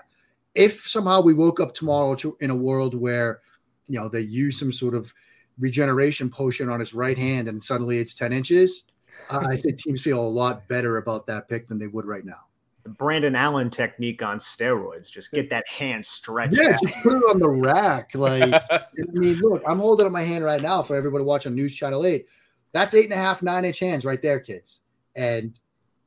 if 0.55 0.87
somehow 0.87 1.21
we 1.21 1.35
woke 1.35 1.61
up 1.61 1.75
tomorrow 1.75 2.15
to, 2.17 2.37
in 2.41 2.51
a 2.51 2.57
world 2.57 2.95
where, 2.95 3.41
you 3.89 3.99
know, 3.99 4.09
they 4.09 4.21
use 4.21 4.59
some 4.59 4.73
sort 4.73 4.95
of 4.95 5.13
regeneration 5.59 6.31
potion 6.31 6.69
on 6.69 6.81
his 6.81 6.95
right 6.95 7.19
hand 7.19 7.49
and 7.49 7.63
suddenly 7.63 7.99
it's 7.99 8.15
10 8.15 8.33
inches, 8.33 8.85
I 9.31 9.57
think 9.57 9.79
teams 9.79 10.03
feel 10.03 10.21
a 10.21 10.29
lot 10.29 10.67
better 10.69 10.99
about 10.99 11.27
that 11.27 11.49
pick 11.49 11.67
than 11.67 11.79
they 11.79 11.87
would 11.87 12.05
right 12.05 12.25
now. 12.25 12.41
The 12.85 12.91
Brandon 12.91 13.37
Allen 13.37 13.71
technique 13.71 14.23
on 14.23 14.39
steroids. 14.39 15.11
Just 15.11 15.31
get 15.31 15.49
that 15.51 15.67
hand 15.69 16.05
stretched. 16.05 16.57
Yeah, 16.57 16.77
just 16.83 16.95
put 17.03 17.15
it 17.15 17.23
on 17.23 17.39
the 17.39 17.49
rack. 17.49 18.13
Like, 18.15 18.53
I 18.71 18.83
mean, 19.13 19.39
look, 19.39 19.63
I'm 19.67 19.79
holding 19.79 20.07
up 20.07 20.13
my 20.13 20.23
hand 20.23 20.45
right 20.45 20.61
now 20.61 20.83
for 20.83 20.97
everybody 20.97 21.25
watching 21.25 21.53
on 21.53 21.57
News 21.57 21.75
Channel 21.77 22.05
8. 22.05 22.27
That's 22.73 22.95
eight 22.95 23.05
and 23.05 23.13
a 23.13 23.17
half, 23.17 23.43
nine 23.43 23.65
inch 23.65 23.79
hands 23.79 24.05
right 24.05 24.21
there, 24.21 24.41
kids. 24.41 24.81
And 25.15 25.59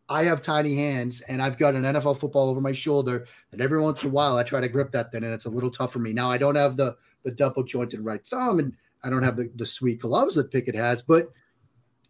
I 0.07 0.23
have 0.23 0.41
tiny 0.41 0.75
hands 0.75 1.21
and 1.21 1.41
I've 1.41 1.57
got 1.57 1.75
an 1.75 1.83
NFL 1.83 2.19
football 2.19 2.49
over 2.49 2.61
my 2.61 2.73
shoulder. 2.73 3.27
And 3.51 3.61
every 3.61 3.81
once 3.81 4.03
in 4.03 4.09
a 4.09 4.11
while 4.11 4.37
I 4.37 4.43
try 4.43 4.61
to 4.61 4.67
grip 4.67 4.91
that 4.91 5.11
thing 5.11 5.23
and 5.23 5.33
it's 5.33 5.45
a 5.45 5.49
little 5.49 5.71
tough 5.71 5.93
for 5.93 5.99
me. 5.99 6.13
Now 6.13 6.29
I 6.29 6.37
don't 6.37 6.55
have 6.55 6.77
the 6.77 6.97
the 7.23 7.31
double 7.31 7.63
jointed 7.63 8.01
right 8.01 8.23
thumb 8.23 8.59
and 8.59 8.73
I 9.03 9.09
don't 9.09 9.23
have 9.23 9.35
the, 9.35 9.49
the 9.55 9.65
sweet 9.65 9.99
gloves 9.99 10.35
that 10.35 10.51
Pickett 10.51 10.75
has, 10.75 11.01
but 11.01 11.31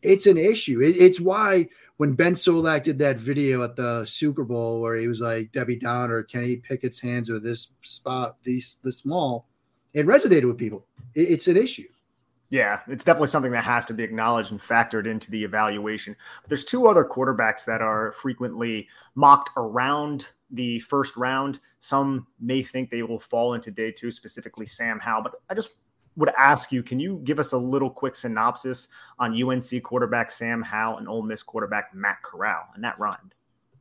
it's 0.02 0.28
an 0.28 0.38
issue. 0.38 0.82
It, 0.82 0.98
it's 0.98 1.22
why 1.22 1.70
when 1.98 2.14
Ben 2.14 2.36
Solak 2.36 2.84
did 2.84 3.00
that 3.00 3.18
video 3.18 3.64
at 3.64 3.76
the 3.76 4.06
Super 4.06 4.44
Bowl 4.44 4.82
where 4.82 4.96
he 4.96 5.08
was 5.08 5.22
like 5.22 5.52
Debbie 5.52 5.78
Downer, 5.78 6.24
Kenny 6.24 6.58
Pickett's 6.58 7.00
hands 7.00 7.30
are 7.30 7.40
this 7.40 7.72
spot, 7.84 8.38
these 8.44 8.78
this 8.84 8.98
small, 9.00 9.48
it 9.94 10.06
resonated 10.06 10.48
with 10.48 10.58
people. 10.58 10.86
It, 11.14 11.30
it's 11.30 11.48
an 11.48 11.58
issue. 11.58 11.88
Yeah, 12.50 12.82
it's 12.88 13.04
definitely 13.04 13.30
something 13.30 13.52
that 13.54 13.64
has 13.64 13.86
to 13.86 13.94
be 13.94 14.04
acknowledged 14.04 14.52
and 14.52 14.60
factored 14.60 15.08
into 15.08 15.32
the 15.32 15.44
evaluation. 15.44 16.16
But 16.42 16.50
there's 16.50 16.64
two 16.64 16.88
other 16.88 17.04
quarterbacks 17.04 17.66
that 17.66 17.82
are 17.82 18.12
frequently 18.12 18.88
mocked 19.16 19.50
around 19.58 20.28
the 20.52 20.80
first 20.80 21.18
round. 21.18 21.60
Some 21.80 22.28
may 22.40 22.62
think 22.62 22.90
they 22.92 23.02
will 23.02 23.20
fall 23.20 23.56
into 23.56 23.72
day 23.72 23.92
two, 23.92 24.12
specifically 24.12 24.66
Sam 24.66 25.00
Howell. 25.00 25.24
But 25.24 25.34
I 25.50 25.56
just 25.56 25.70
would 26.16 26.30
ask 26.38 26.72
you, 26.72 26.82
can 26.82 27.00
you 27.00 27.22
give 27.24 27.40
us 27.40 27.52
a 27.52 27.58
little 27.58 27.90
quick 27.90 28.16
synopsis 28.16 28.88
on 29.20 29.42
UNC 29.42 29.84
quarterback 29.84 30.32
Sam 30.32 30.62
Howell 30.62 30.98
and 30.98 31.08
Ole 31.08 31.24
Miss 31.24 31.44
quarterback 31.44 31.94
Matt 31.94 32.22
Corral? 32.24 32.64
And 32.74 32.84
that 32.84 32.98
rhymed. 33.00 33.36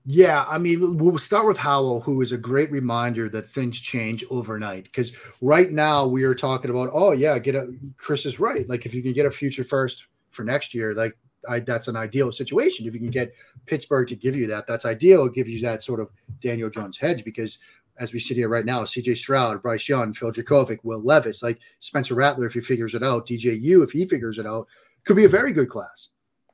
Yeah, 0.07 0.45
I 0.47 0.59
mean, 0.59 0.99
we'll 0.99 1.17
start 1.17 1.47
with 1.47 1.57
Howell, 1.57 2.03
who 2.03 2.21
is 2.21 2.33
a 2.33 2.37
great 2.37 2.71
reminder 2.71 3.31
that 3.31 3.47
things 3.47 3.81
change 3.81 4.23
overnight. 4.31 4.85
Because 4.85 5.13
right 5.41 5.71
now 5.71 6.07
we 6.07 6.25
are 6.25 6.35
talking 6.35 6.71
about, 6.71 6.91
oh 6.93 7.13
yeah, 7.13 7.39
get 7.39 7.55
a 7.55 7.73
Chris 7.97 8.27
is 8.27 8.39
right. 8.39 8.69
Like 8.69 8.85
if 8.85 8.93
you 8.93 9.03
can 9.03 9.15
get 9.15 9.25
a 9.25 9.31
future 9.31 9.65
first 9.65 10.07
for 10.31 10.45
next 10.45 10.75
year, 10.75 10.93
like 10.95 11.17
I, 11.49 11.61
that's 11.61 11.89
an 11.89 11.97
ideal 11.97 12.33
situation. 12.33 12.87
If 12.87 12.93
you 12.93 13.01
can 13.01 13.11
get 13.11 13.35
Pittsburgh 13.65 14.07
to 14.09 14.17
give 14.17 14.37
you 14.37 14.47
that, 14.49 14.67
that's 14.67 14.85
ideal. 14.85 15.25
It 15.25 15.35
gives 15.35 15.49
you 15.49 15.61
that 15.63 15.83
sort 15.83 16.01
of 16.01 16.11
Daniel 16.41 16.69
Jones 16.69 16.99
hedge 16.99 17.25
because 17.25 17.59
as 17.99 18.13
we 18.13 18.19
sit 18.19 18.37
here 18.37 18.49
right 18.49 18.65
now, 18.65 18.83
CJ 18.83 19.17
Stroud, 19.17 19.63
Bryce 19.63 19.89
Young, 19.89 20.13
Phil 20.13 20.33
Jurkovec, 20.33 20.79
Will 20.83 21.03
Levis, 21.03 21.43
like 21.43 21.61
Spencer 21.79 22.15
Rattler, 22.15 22.47
if 22.47 22.55
he 22.55 22.61
figures 22.61 22.95
it 22.95 23.03
out, 23.03 23.27
DJU, 23.27 23.85
if 23.85 23.93
he 23.93 24.07
figures 24.07 24.39
it 24.39 24.47
out, 24.47 24.67
could 25.05 25.17
be 25.17 25.25
a 25.25 25.29
very 25.29 25.53
good 25.53 25.69
class. 25.69 26.09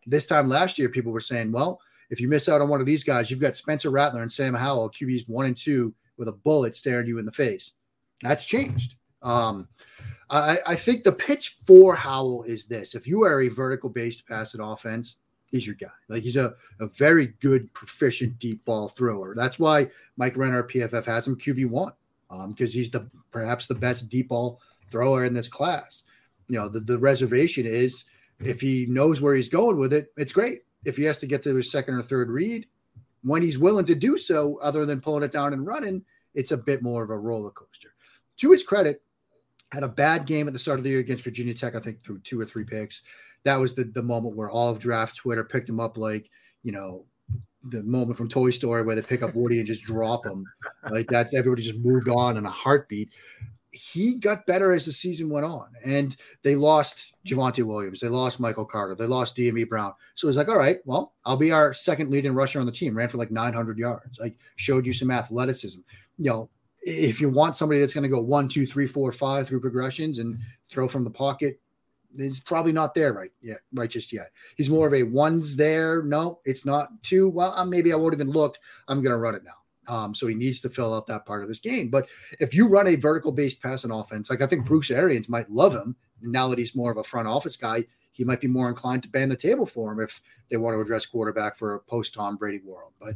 This 0.07 0.26
time 0.26 0.48
last 0.48 0.79
year, 0.79 0.88
people 0.88 1.12
were 1.12 1.20
saying, 1.20 1.53
well, 1.53 1.81
if 2.11 2.20
you 2.20 2.29
miss 2.29 2.48
out 2.48 2.61
on 2.61 2.68
one 2.68 2.81
of 2.81 2.87
these 2.87 3.05
guys, 3.05 3.31
you've 3.31 3.40
got 3.40 3.57
Spencer 3.57 3.90
Rattler 3.90 4.22
and 4.22 4.33
Sam 4.33 4.55
Howell, 4.55 4.90
QBs 4.90 5.29
one 5.29 5.46
and 5.46 5.57
two, 5.57 5.94
with 6.16 6.29
a 6.29 6.33
bullet 6.33 6.76
staring 6.76 7.07
you 7.07 7.18
in 7.18 7.24
the 7.24 7.33
face. 7.33 7.72
That's 8.22 8.44
changed. 8.44 8.96
Um, 9.22 9.68
I, 10.29 10.59
I 10.66 10.74
think 10.74 11.05
the 11.05 11.12
pitch 11.12 11.57
for 11.66 11.94
Howell 11.94 12.44
is 12.44 12.66
this: 12.66 12.94
if 12.94 13.07
you 13.07 13.22
are 13.22 13.42
a 13.42 13.48
vertical 13.48 13.88
based 13.88 14.26
passing 14.26 14.61
offense, 14.61 15.16
he's 15.50 15.66
your 15.66 15.76
guy. 15.76 15.88
Like 16.08 16.22
he's 16.22 16.36
a, 16.36 16.54
a 16.78 16.86
very 16.86 17.34
good, 17.40 17.72
proficient 17.74 18.38
deep 18.38 18.64
ball 18.64 18.88
thrower. 18.88 19.34
That's 19.34 19.58
why 19.58 19.88
Mike 20.16 20.36
Renner 20.36 20.62
PFF 20.62 21.04
has 21.06 21.26
him 21.26 21.36
QB 21.36 21.66
one 21.70 21.92
because 22.48 22.74
um, 22.74 22.78
he's 22.78 22.90
the 22.90 23.10
perhaps 23.30 23.66
the 23.66 23.74
best 23.74 24.08
deep 24.08 24.28
ball 24.28 24.60
thrower 24.90 25.24
in 25.24 25.34
this 25.34 25.48
class. 25.48 26.02
You 26.48 26.58
know, 26.58 26.68
the, 26.68 26.80
the 26.80 26.98
reservation 26.98 27.66
is 27.66 28.04
if 28.40 28.60
he 28.60 28.86
knows 28.88 29.20
where 29.20 29.34
he's 29.34 29.48
going 29.48 29.78
with 29.78 29.92
it, 29.92 30.12
it's 30.16 30.32
great. 30.32 30.60
If 30.84 30.96
he 30.96 31.04
has 31.04 31.18
to 31.18 31.26
get 31.26 31.42
to 31.42 31.54
his 31.54 31.70
second 31.70 31.94
or 31.94 32.02
third 32.02 32.30
read, 32.30 32.66
when 33.22 33.42
he's 33.42 33.58
willing 33.58 33.84
to 33.84 33.94
do 33.94 34.16
so, 34.16 34.58
other 34.62 34.86
than 34.86 35.00
pulling 35.00 35.22
it 35.22 35.32
down 35.32 35.52
and 35.52 35.66
running, 35.66 36.04
it's 36.34 36.52
a 36.52 36.56
bit 36.56 36.82
more 36.82 37.02
of 37.02 37.10
a 37.10 37.18
roller 37.18 37.50
coaster. 37.50 37.92
To 38.38 38.52
his 38.52 38.64
credit, 38.64 39.02
had 39.72 39.82
a 39.82 39.88
bad 39.88 40.26
game 40.26 40.46
at 40.46 40.52
the 40.52 40.58
start 40.58 40.78
of 40.78 40.84
the 40.84 40.90
year 40.90 41.00
against 41.00 41.22
Virginia 41.22 41.54
Tech, 41.54 41.76
I 41.76 41.80
think 41.80 42.00
through 42.00 42.20
two 42.20 42.40
or 42.40 42.44
three 42.44 42.64
picks. 42.64 43.02
That 43.44 43.57
was 43.57 43.74
the, 43.74 43.85
the 43.85 44.03
moment 44.03 44.37
where 44.37 44.50
all 44.50 44.68
of 44.68 44.79
draft 44.79 45.16
Twitter 45.16 45.44
picked 45.44 45.68
him 45.68 45.81
up 45.81 45.96
like, 45.96 46.31
you 46.62 46.72
know, 46.72 47.05
the 47.64 47.83
moment 47.83 48.16
from 48.16 48.29
Toy 48.29 48.50
Story 48.50 48.83
where 48.83 48.96
they 48.96 49.03
pick 49.03 49.22
up 49.22 49.35
Woody 49.35 49.59
and 49.59 49.66
just 49.66 49.85
drop 49.85 50.24
him. 50.24 50.44
Like 50.90 51.09
that's 51.09 51.35
everybody 51.35 51.62
just 51.62 51.79
moved 51.79 52.09
on 52.09 52.37
in 52.37 52.46
a 52.46 52.50
heartbeat. 52.50 53.11
He 53.72 54.18
got 54.18 54.46
better 54.46 54.72
as 54.72 54.87
the 54.87 54.92
season 54.92 55.31
went 55.31 55.46
on, 55.46 55.68
and 55.85 56.16
they 56.42 56.57
lost 56.57 57.14
Javonte 57.24 57.62
Williams, 57.62 58.00
they 58.00 58.09
lost 58.09 58.40
Michael 58.40 58.64
Carter, 58.64 58.96
they 58.96 59.07
lost 59.07 59.37
Dyami 59.37 59.68
Brown. 59.68 59.92
So 60.16 60.26
it's 60.26 60.37
like, 60.37 60.48
all 60.48 60.59
right, 60.59 60.79
well, 60.87 61.12
I'll 61.24 61.37
be 61.37 61.53
our 61.53 61.72
second 61.72 62.11
leading 62.11 62.35
rusher 62.35 62.59
on 62.59 62.66
the 62.66 62.72
team. 62.72 62.96
Ran 62.96 63.09
for 63.09 63.18
like 63.18 63.31
900 63.31 63.79
yards. 63.79 64.18
Like 64.18 64.37
showed 64.57 64.87
you 64.87 64.92
some 64.92 65.12
athleticism. 65.12 65.81
You 66.18 66.31
know, 66.31 66.50
if 66.83 67.20
you 67.20 67.29
want 67.29 67.57
somebody 67.57 67.79
that's 67.79 67.94
going 67.94 68.03
to 68.03 68.09
go 68.09 68.20
one, 68.20 68.48
two, 68.48 68.66
three, 68.66 68.88
four, 68.88 69.12
five 69.12 69.46
through 69.46 69.61
progressions 69.61 70.18
and 70.18 70.38
throw 70.66 70.88
from 70.88 71.05
the 71.05 71.11
pocket, 71.11 71.61
it's 72.16 72.40
probably 72.40 72.73
not 72.73 72.94
there 72.94 73.12
right 73.12 73.31
yet, 73.40 73.61
right 73.73 73.90
just 73.90 74.12
yet. 74.12 74.33
He's 74.57 74.70
more 74.70 74.87
of 74.87 74.94
a 74.94 75.03
one's 75.03 75.57
there. 75.57 76.03
No, 76.03 76.40
it's 76.44 76.64
not 76.64 77.03
two. 77.03 77.29
Well, 77.29 77.53
uh, 77.57 77.64
maybe 77.64 77.92
I 77.92 77.96
won't 77.96 78.14
even 78.14 78.31
look. 78.31 78.59
I'm 78.88 79.03
going 79.03 79.12
to 79.12 79.18
run 79.18 79.35
it 79.35 79.42
now. 79.44 79.94
Um, 79.94 80.14
so 80.14 80.27
he 80.27 80.35
needs 80.35 80.61
to 80.61 80.70
fill 80.70 80.94
out 80.94 81.07
that 81.07 81.27
part 81.27 81.42
of 81.42 81.49
his 81.49 81.61
game. 81.61 81.88
But 81.88 82.09
if 82.38 82.55
you 82.55 82.68
run 82.68 82.87
a 82.87 82.96
vertical 82.96 83.33
based 83.33 83.62
passing 83.62 83.90
offense, 83.90 84.31
like 84.31 84.42
I 84.42 84.46
think 84.46 84.66
Bruce 84.66 84.90
Arians 84.90 85.29
might 85.29 85.51
love 85.51 85.75
him 85.75 85.96
now 86.23 86.49
that 86.49 86.59
he's 86.59 86.77
more 86.77 86.90
of 86.90 86.99
a 86.99 87.05
front 87.05 87.27
office 87.29 87.57
guy, 87.57 87.85
he 88.12 88.25
might 88.25 88.40
be 88.40 88.46
more 88.46 88.68
inclined 88.68 89.03
to 89.03 89.09
band 89.09 89.31
the 89.31 89.37
table 89.37 89.66
for 89.66 89.92
him 89.92 90.01
if 90.01 90.20
they 90.51 90.59
want 90.59 90.75
to 90.75 90.81
address 90.81 91.07
quarterback 91.07 91.57
for 91.57 91.75
a 91.75 91.81
post 91.81 92.14
Tom 92.14 92.37
Brady 92.37 92.61
world. 92.64 92.92
But 93.01 93.14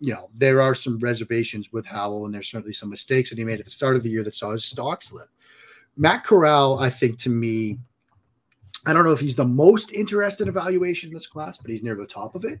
you 0.00 0.12
know, 0.12 0.28
there 0.34 0.60
are 0.60 0.74
some 0.74 0.98
reservations 0.98 1.72
with 1.72 1.86
Howell, 1.86 2.26
and 2.26 2.34
there's 2.34 2.50
certainly 2.50 2.72
some 2.72 2.90
mistakes 2.90 3.30
that 3.30 3.38
he 3.38 3.44
made 3.44 3.60
at 3.60 3.64
the 3.64 3.70
start 3.70 3.94
of 3.94 4.02
the 4.02 4.10
year 4.10 4.24
that 4.24 4.34
saw 4.34 4.50
his 4.50 4.64
stock 4.64 5.00
slip. 5.00 5.28
Matt 5.96 6.24
Corral, 6.24 6.78
I 6.80 6.90
think 6.90 7.18
to 7.20 7.30
me, 7.30 7.78
I 8.86 8.92
don't 8.92 9.04
know 9.04 9.12
if 9.12 9.20
he's 9.20 9.36
the 9.36 9.44
most 9.44 9.92
interested 9.92 10.48
evaluation 10.48 11.10
in 11.10 11.14
this 11.14 11.26
class, 11.26 11.56
but 11.56 11.70
he's 11.70 11.82
near 11.82 11.94
the 11.94 12.06
top 12.06 12.34
of 12.34 12.44
it. 12.44 12.60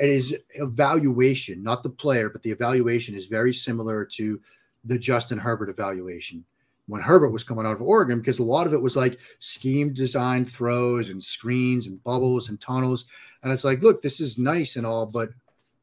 And 0.00 0.10
his 0.10 0.36
evaluation, 0.54 1.62
not 1.62 1.82
the 1.82 1.90
player, 1.90 2.28
but 2.28 2.42
the 2.42 2.50
evaluation 2.50 3.14
is 3.14 3.26
very 3.26 3.54
similar 3.54 4.04
to 4.16 4.40
the 4.84 4.98
Justin 4.98 5.38
Herbert 5.38 5.68
evaluation 5.68 6.44
when 6.86 7.00
Herbert 7.00 7.30
was 7.30 7.44
coming 7.44 7.64
out 7.64 7.76
of 7.76 7.82
Oregon, 7.82 8.18
because 8.18 8.38
a 8.38 8.44
lot 8.44 8.66
of 8.66 8.74
it 8.74 8.82
was 8.82 8.96
like 8.96 9.18
scheme 9.38 9.94
designed 9.94 10.50
throws 10.50 11.10
and 11.10 11.22
screens 11.22 11.86
and 11.86 12.02
bubbles 12.02 12.48
and 12.48 12.60
tunnels. 12.60 13.06
And 13.42 13.52
it's 13.52 13.64
like, 13.64 13.82
look, 13.82 14.02
this 14.02 14.20
is 14.20 14.38
nice 14.38 14.76
and 14.76 14.84
all, 14.84 15.06
but 15.06 15.30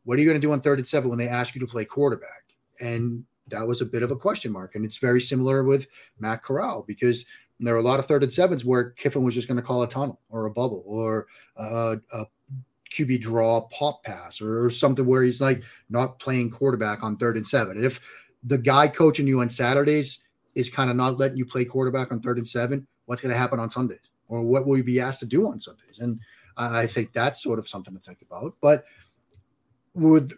what 0.03 0.17
are 0.17 0.21
you 0.21 0.27
going 0.27 0.39
to 0.39 0.45
do 0.45 0.51
on 0.51 0.61
third 0.61 0.79
and 0.79 0.87
seven 0.87 1.09
when 1.09 1.17
they 1.17 1.27
ask 1.27 1.55
you 1.55 1.61
to 1.61 1.67
play 1.67 1.85
quarterback? 1.85 2.43
And 2.81 3.23
that 3.47 3.65
was 3.65 3.81
a 3.81 3.85
bit 3.85 4.03
of 4.03 4.11
a 4.11 4.15
question 4.15 4.51
mark. 4.51 4.75
And 4.75 4.85
it's 4.85 4.97
very 4.97 5.21
similar 5.21 5.63
with 5.63 5.87
Matt 6.19 6.43
Corral 6.43 6.83
because 6.85 7.25
there 7.59 7.75
are 7.75 7.79
a 7.79 7.83
lot 7.83 7.99
of 7.99 8.05
third 8.05 8.23
and 8.23 8.33
sevens 8.33 8.63
where 8.63 8.91
Kiffin 8.91 9.23
was 9.23 9.33
just 9.33 9.47
going 9.47 9.57
to 9.59 9.63
call 9.63 9.83
a 9.83 9.87
tunnel 9.87 10.19
or 10.29 10.45
a 10.45 10.51
bubble 10.51 10.83
or 10.85 11.27
a, 11.57 11.97
a 12.13 12.25
QB 12.93 13.21
draw 13.21 13.61
pop 13.67 14.03
pass 14.03 14.41
or, 14.41 14.65
or 14.65 14.69
something 14.69 15.05
where 15.05 15.23
he's 15.23 15.41
like 15.41 15.63
not 15.89 16.19
playing 16.19 16.49
quarterback 16.49 17.03
on 17.03 17.17
third 17.17 17.35
and 17.35 17.45
seven. 17.45 17.77
And 17.77 17.85
if 17.85 17.99
the 18.43 18.57
guy 18.57 18.87
coaching 18.87 19.27
you 19.27 19.41
on 19.41 19.49
Saturdays 19.49 20.19
is 20.55 20.69
kind 20.69 20.89
of 20.89 20.95
not 20.95 21.17
letting 21.17 21.37
you 21.37 21.45
play 21.45 21.65
quarterback 21.65 22.11
on 22.11 22.21
third 22.21 22.37
and 22.37 22.47
seven, 22.47 22.87
what's 23.05 23.21
going 23.21 23.33
to 23.33 23.37
happen 23.37 23.59
on 23.59 23.69
Sundays? 23.69 23.99
Or 24.27 24.41
what 24.41 24.65
will 24.65 24.77
you 24.77 24.83
be 24.83 24.99
asked 24.99 25.19
to 25.21 25.25
do 25.25 25.47
on 25.47 25.59
Sundays? 25.59 25.99
And 25.99 26.19
I 26.57 26.87
think 26.87 27.13
that's 27.13 27.41
sort 27.41 27.59
of 27.59 27.67
something 27.67 27.93
to 27.93 27.99
think 27.99 28.21
about. 28.21 28.55
But 28.61 28.85
with 29.93 30.33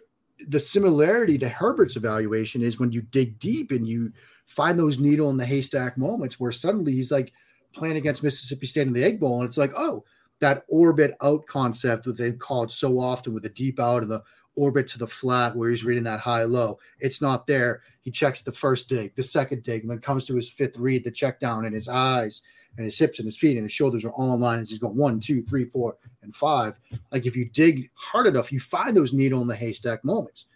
the 0.48 0.60
similarity 0.60 1.38
to 1.38 1.48
Herbert's 1.48 1.96
evaluation 1.96 2.62
is 2.62 2.78
when 2.78 2.92
you 2.92 3.02
dig 3.02 3.38
deep 3.38 3.70
and 3.70 3.86
you 3.86 4.12
find 4.52 4.78
those 4.78 4.98
needle 4.98 5.30
in 5.30 5.36
the 5.36 5.46
haystack 5.46 5.96
moments 5.96 6.38
where 6.38 6.52
suddenly 6.52 6.92
he's 6.92 7.10
like 7.10 7.32
playing 7.74 7.96
against 7.96 8.22
Mississippi 8.22 8.66
State 8.66 8.86
in 8.86 8.92
the 8.92 9.04
Egg 9.04 9.18
Bowl, 9.18 9.40
and 9.40 9.48
it's 9.48 9.56
like, 9.56 9.72
oh, 9.76 10.04
that 10.40 10.64
orbit 10.68 11.16
out 11.22 11.46
concept 11.46 12.04
that 12.04 12.18
they've 12.18 12.38
called 12.38 12.70
so 12.70 12.98
often 12.98 13.32
with 13.32 13.44
the 13.44 13.48
deep 13.48 13.80
out 13.80 14.02
and 14.02 14.10
the 14.10 14.22
orbit 14.56 14.86
to 14.88 14.98
the 14.98 15.06
flat 15.06 15.56
where 15.56 15.70
he's 15.70 15.84
reading 15.84 16.04
that 16.04 16.20
high 16.20 16.44
low. 16.44 16.78
It's 17.00 17.22
not 17.22 17.46
there. 17.46 17.80
He 18.02 18.10
checks 18.10 18.42
the 18.42 18.52
first 18.52 18.88
dig, 18.88 19.14
the 19.14 19.22
second 19.22 19.62
dig, 19.62 19.82
and 19.82 19.90
then 19.90 20.00
comes 20.00 20.26
to 20.26 20.36
his 20.36 20.50
fifth 20.50 20.76
read, 20.76 21.04
the 21.04 21.10
check 21.10 21.40
down, 21.40 21.64
and 21.64 21.74
his 21.74 21.88
eyes 21.88 22.42
and 22.76 22.84
his 22.84 22.98
hips 22.98 23.18
and 23.18 23.26
his 23.26 23.36
feet 23.36 23.56
and 23.56 23.64
his 23.64 23.72
shoulders 23.72 24.04
are 24.04 24.12
all 24.12 24.34
in 24.34 24.40
line. 24.40 24.58
And 24.58 24.68
he's 24.68 24.78
going 24.78 24.96
one, 24.96 25.20
two, 25.20 25.42
three, 25.42 25.64
four, 25.64 25.96
and 26.22 26.34
five. 26.34 26.78
Like 27.10 27.24
if 27.26 27.36
you 27.36 27.46
dig 27.46 27.90
hard 27.94 28.26
enough, 28.26 28.52
you 28.52 28.60
find 28.60 28.96
those 28.96 29.12
needle 29.12 29.40
in 29.40 29.48
the 29.48 29.56
haystack 29.56 30.04
moments. 30.04 30.46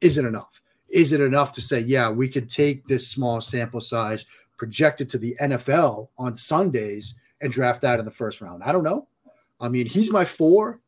Is 0.00 0.18
it 0.18 0.24
enough? 0.24 0.61
Is 0.92 1.12
it 1.12 1.20
enough 1.20 1.52
to 1.52 1.62
say, 1.62 1.80
yeah, 1.80 2.10
we 2.10 2.28
could 2.28 2.48
take 2.48 2.86
this 2.86 3.08
small 3.08 3.40
sample 3.40 3.80
size, 3.80 4.24
project 4.58 5.00
it 5.00 5.08
to 5.10 5.18
the 5.18 5.34
NFL 5.40 6.08
on 6.18 6.34
Sundays, 6.34 7.14
and 7.40 7.50
draft 7.50 7.80
that 7.80 7.98
in 7.98 8.04
the 8.04 8.10
first 8.10 8.40
round? 8.40 8.62
I 8.62 8.70
don't 8.70 8.84
know. 8.84 9.08
I 9.60 9.68
mean, 9.68 9.86
he's 9.86 10.10
my 10.10 10.24
four. 10.24 10.80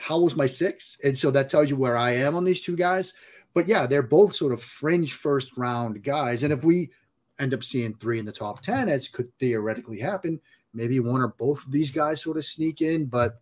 Howell's 0.00 0.36
my 0.36 0.46
six. 0.46 0.96
And 1.04 1.18
so 1.18 1.30
that 1.32 1.48
tells 1.50 1.70
you 1.70 1.76
where 1.76 1.96
I 1.96 2.12
am 2.12 2.36
on 2.36 2.44
these 2.44 2.62
two 2.62 2.76
guys. 2.76 3.12
But 3.52 3.68
yeah, 3.68 3.86
they're 3.86 4.02
both 4.02 4.34
sort 4.34 4.52
of 4.52 4.62
fringe 4.62 5.12
first 5.14 5.56
round 5.56 6.02
guys. 6.02 6.42
And 6.42 6.52
if 6.52 6.64
we 6.64 6.90
end 7.38 7.54
up 7.54 7.64
seeing 7.64 7.94
three 7.94 8.18
in 8.18 8.24
the 8.24 8.32
top 8.32 8.60
10, 8.60 8.88
as 8.88 9.08
could 9.08 9.30
theoretically 9.38 9.98
happen. 9.98 10.40
Maybe 10.74 11.00
one 11.00 11.22
or 11.22 11.28
both 11.28 11.64
of 11.64 11.72
these 11.72 11.90
guys 11.90 12.22
sort 12.22 12.36
of 12.36 12.44
sneak 12.44 12.82
in, 12.82 13.06
but 13.06 13.40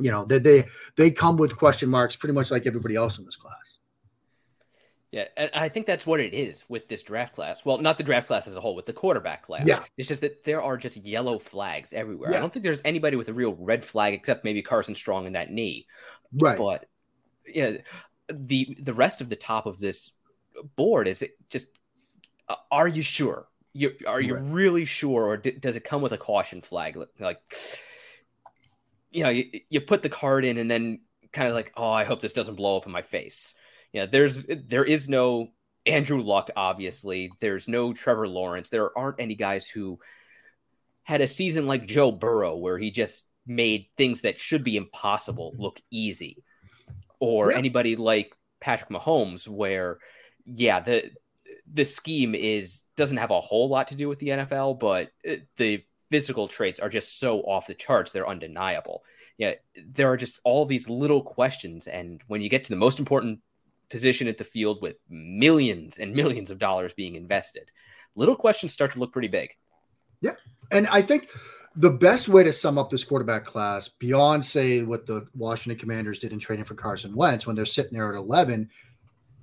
you 0.00 0.10
know, 0.10 0.24
they 0.24 0.38
they, 0.38 0.64
they 0.96 1.10
come 1.10 1.36
with 1.36 1.56
question 1.56 1.88
marks 1.88 2.16
pretty 2.16 2.32
much 2.32 2.50
like 2.50 2.66
everybody 2.66 2.96
else 2.96 3.18
in 3.18 3.24
this 3.24 3.36
class. 3.36 3.73
Yeah, 5.14 5.28
and 5.36 5.48
I 5.54 5.68
think 5.68 5.86
that's 5.86 6.04
what 6.04 6.18
it 6.18 6.34
is 6.34 6.64
with 6.68 6.88
this 6.88 7.04
draft 7.04 7.36
class. 7.36 7.64
Well, 7.64 7.78
not 7.78 7.98
the 7.98 8.02
draft 8.02 8.26
class 8.26 8.48
as 8.48 8.56
a 8.56 8.60
whole, 8.60 8.74
with 8.74 8.86
the 8.86 8.92
quarterback 8.92 9.44
class. 9.44 9.64
Yeah. 9.64 9.84
It's 9.96 10.08
just 10.08 10.22
that 10.22 10.42
there 10.42 10.60
are 10.60 10.76
just 10.76 10.96
yellow 10.96 11.38
flags 11.38 11.92
everywhere. 11.92 12.32
Yeah. 12.32 12.38
I 12.38 12.40
don't 12.40 12.52
think 12.52 12.64
there's 12.64 12.82
anybody 12.84 13.16
with 13.16 13.28
a 13.28 13.32
real 13.32 13.54
red 13.54 13.84
flag 13.84 14.12
except 14.12 14.42
maybe 14.42 14.60
Carson 14.60 14.96
Strong 14.96 15.26
in 15.26 15.34
that 15.34 15.52
knee. 15.52 15.86
Right. 16.32 16.58
But 16.58 16.86
yeah, 17.46 17.76
the 18.28 18.76
the 18.80 18.92
rest 18.92 19.20
of 19.20 19.28
the 19.28 19.36
top 19.36 19.66
of 19.66 19.78
this 19.78 20.10
board 20.74 21.06
is 21.06 21.22
it 21.22 21.36
just 21.48 21.68
uh, 22.48 22.56
are 22.72 22.88
you 22.88 23.04
sure? 23.04 23.46
You 23.72 23.92
are 24.08 24.20
you 24.20 24.34
right. 24.34 24.42
really 24.44 24.84
sure, 24.84 25.26
or 25.26 25.36
d- 25.36 25.52
does 25.52 25.76
it 25.76 25.84
come 25.84 26.02
with 26.02 26.10
a 26.10 26.18
caution 26.18 26.60
flag? 26.60 26.98
Like, 27.20 27.40
you 29.12 29.22
know, 29.22 29.30
you, 29.30 29.60
you 29.70 29.80
put 29.80 30.02
the 30.02 30.08
card 30.08 30.44
in 30.44 30.58
and 30.58 30.68
then 30.68 31.02
kind 31.30 31.46
of 31.46 31.54
like, 31.54 31.72
oh, 31.76 31.92
I 31.92 32.02
hope 32.02 32.20
this 32.20 32.32
doesn't 32.32 32.56
blow 32.56 32.76
up 32.76 32.86
in 32.86 32.90
my 32.90 33.02
face. 33.02 33.54
Yeah, 33.94 34.06
there's 34.06 34.44
there 34.48 34.84
is 34.84 35.08
no 35.08 35.52
Andrew 35.86 36.20
Luck, 36.20 36.50
obviously. 36.56 37.30
There's 37.38 37.68
no 37.68 37.92
Trevor 37.92 38.26
Lawrence. 38.26 38.68
There 38.68 38.96
aren't 38.98 39.20
any 39.20 39.36
guys 39.36 39.68
who 39.68 40.00
had 41.04 41.20
a 41.20 41.28
season 41.28 41.68
like 41.68 41.86
Joe 41.86 42.10
Burrow 42.10 42.56
where 42.56 42.76
he 42.76 42.90
just 42.90 43.24
made 43.46 43.86
things 43.96 44.22
that 44.22 44.40
should 44.40 44.64
be 44.64 44.76
impossible 44.76 45.54
look 45.56 45.80
easy, 45.92 46.42
or 47.20 47.52
yeah. 47.52 47.58
anybody 47.58 47.94
like 47.94 48.34
Patrick 48.60 48.90
Mahomes, 48.90 49.46
where 49.46 49.98
yeah, 50.44 50.80
the 50.80 51.12
the 51.72 51.84
scheme 51.84 52.34
is 52.34 52.82
doesn't 52.96 53.18
have 53.18 53.30
a 53.30 53.40
whole 53.40 53.68
lot 53.68 53.88
to 53.88 53.94
do 53.94 54.08
with 54.08 54.18
the 54.18 54.28
NFL, 54.28 54.80
but 54.80 55.12
uh, 55.28 55.36
the 55.56 55.84
physical 56.10 56.48
traits 56.48 56.80
are 56.80 56.88
just 56.88 57.20
so 57.20 57.42
off 57.42 57.68
the 57.68 57.74
charts; 57.74 58.10
they're 58.10 58.28
undeniable. 58.28 59.04
Yeah, 59.38 59.52
there 59.86 60.10
are 60.10 60.16
just 60.16 60.40
all 60.42 60.64
these 60.64 60.88
little 60.88 61.22
questions, 61.22 61.86
and 61.86 62.20
when 62.26 62.42
you 62.42 62.48
get 62.48 62.64
to 62.64 62.70
the 62.70 62.76
most 62.76 62.98
important 62.98 63.38
position 63.90 64.28
at 64.28 64.38
the 64.38 64.44
field 64.44 64.82
with 64.82 64.96
millions 65.08 65.98
and 65.98 66.14
millions 66.14 66.50
of 66.50 66.58
dollars 66.58 66.92
being 66.94 67.14
invested, 67.14 67.70
little 68.14 68.36
questions 68.36 68.72
start 68.72 68.92
to 68.92 68.98
look 68.98 69.12
pretty 69.12 69.28
big. 69.28 69.50
Yeah, 70.20 70.36
and 70.70 70.86
I 70.88 71.02
think 71.02 71.28
the 71.76 71.90
best 71.90 72.28
way 72.28 72.44
to 72.44 72.52
sum 72.52 72.78
up 72.78 72.90
this 72.90 73.04
quarterback 73.04 73.44
class, 73.44 73.88
beyond 73.88 74.44
say 74.44 74.82
what 74.82 75.06
the 75.06 75.26
Washington 75.34 75.78
Commanders 75.78 76.20
did 76.20 76.32
in 76.32 76.38
training 76.38 76.64
for 76.64 76.74
Carson 76.74 77.14
Wentz 77.14 77.46
when 77.46 77.56
they're 77.56 77.66
sitting 77.66 77.94
there 77.94 78.12
at 78.12 78.18
11, 78.18 78.70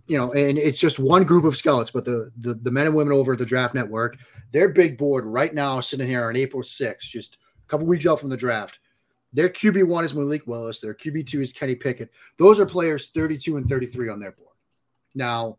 you 0.07 0.17
know, 0.17 0.31
and 0.31 0.57
it's 0.57 0.79
just 0.79 0.97
one 0.97 1.23
group 1.23 1.43
of 1.43 1.57
scouts, 1.57 1.91
but 1.91 2.05
the, 2.05 2.31
the, 2.37 2.53
the 2.53 2.71
men 2.71 2.87
and 2.87 2.95
women 2.95 3.13
over 3.13 3.33
at 3.33 3.39
the 3.39 3.45
Draft 3.45 3.73
Network, 3.73 4.17
their 4.51 4.69
big 4.69 4.97
board 4.97 5.25
right 5.25 5.53
now, 5.53 5.79
sitting 5.81 6.07
here 6.07 6.27
on 6.27 6.35
April 6.35 6.63
6th, 6.63 7.01
just 7.01 7.35
a 7.35 7.67
couple 7.67 7.85
weeks 7.85 8.07
out 8.07 8.19
from 8.19 8.29
the 8.29 8.37
draft. 8.37 8.79
Their 9.33 9.49
QB 9.49 9.85
one 9.85 10.03
is 10.03 10.13
Malik 10.13 10.45
Willis. 10.45 10.79
Their 10.79 10.93
QB 10.93 11.27
two 11.27 11.41
is 11.41 11.53
Kenny 11.53 11.75
Pickett. 11.75 12.11
Those 12.37 12.59
are 12.59 12.65
players 12.65 13.11
32 13.15 13.57
and 13.57 13.67
33 13.67 14.09
on 14.09 14.19
their 14.19 14.31
board. 14.31 14.49
Now, 15.15 15.57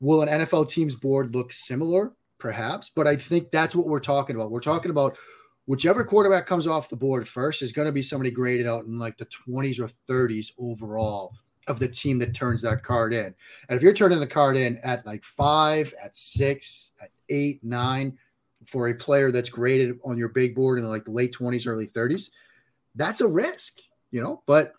will 0.00 0.22
an 0.22 0.28
NFL 0.28 0.70
team's 0.70 0.94
board 0.94 1.34
look 1.34 1.52
similar? 1.52 2.12
Perhaps, 2.38 2.90
but 2.90 3.06
I 3.06 3.16
think 3.16 3.50
that's 3.50 3.74
what 3.74 3.86
we're 3.86 4.00
talking 4.00 4.36
about. 4.36 4.50
We're 4.50 4.60
talking 4.60 4.90
about 4.90 5.16
whichever 5.66 6.04
quarterback 6.04 6.46
comes 6.46 6.66
off 6.66 6.90
the 6.90 6.96
board 6.96 7.26
first 7.26 7.62
is 7.62 7.72
going 7.72 7.86
to 7.86 7.92
be 7.92 8.02
somebody 8.02 8.30
graded 8.30 8.66
out 8.66 8.84
in 8.84 8.98
like 8.98 9.16
the 9.16 9.26
20s 9.26 9.80
or 9.80 9.88
30s 10.12 10.52
overall 10.58 11.32
of 11.66 11.78
the 11.78 11.88
team 11.88 12.18
that 12.18 12.34
turns 12.34 12.60
that 12.62 12.82
card 12.82 13.14
in. 13.14 13.34
And 13.68 13.76
if 13.76 13.82
you're 13.82 13.94
turning 13.94 14.20
the 14.20 14.26
card 14.26 14.56
in 14.56 14.76
at 14.78 15.06
like 15.06 15.24
five, 15.24 15.94
at 16.02 16.16
six, 16.16 16.90
at 17.02 17.10
eight, 17.30 17.64
nine, 17.64 18.18
for 18.66 18.88
a 18.88 18.94
player 18.94 19.30
that's 19.30 19.48
graded 19.48 19.98
on 20.04 20.18
your 20.18 20.28
big 20.28 20.54
board 20.54 20.78
in 20.78 20.88
like 20.88 21.04
the 21.04 21.10
late 21.10 21.34
20s, 21.34 21.66
early 21.66 21.86
30s, 21.86 22.30
that's 22.94 23.20
a 23.20 23.28
risk, 23.28 23.80
you 24.10 24.22
know. 24.22 24.42
But 24.46 24.72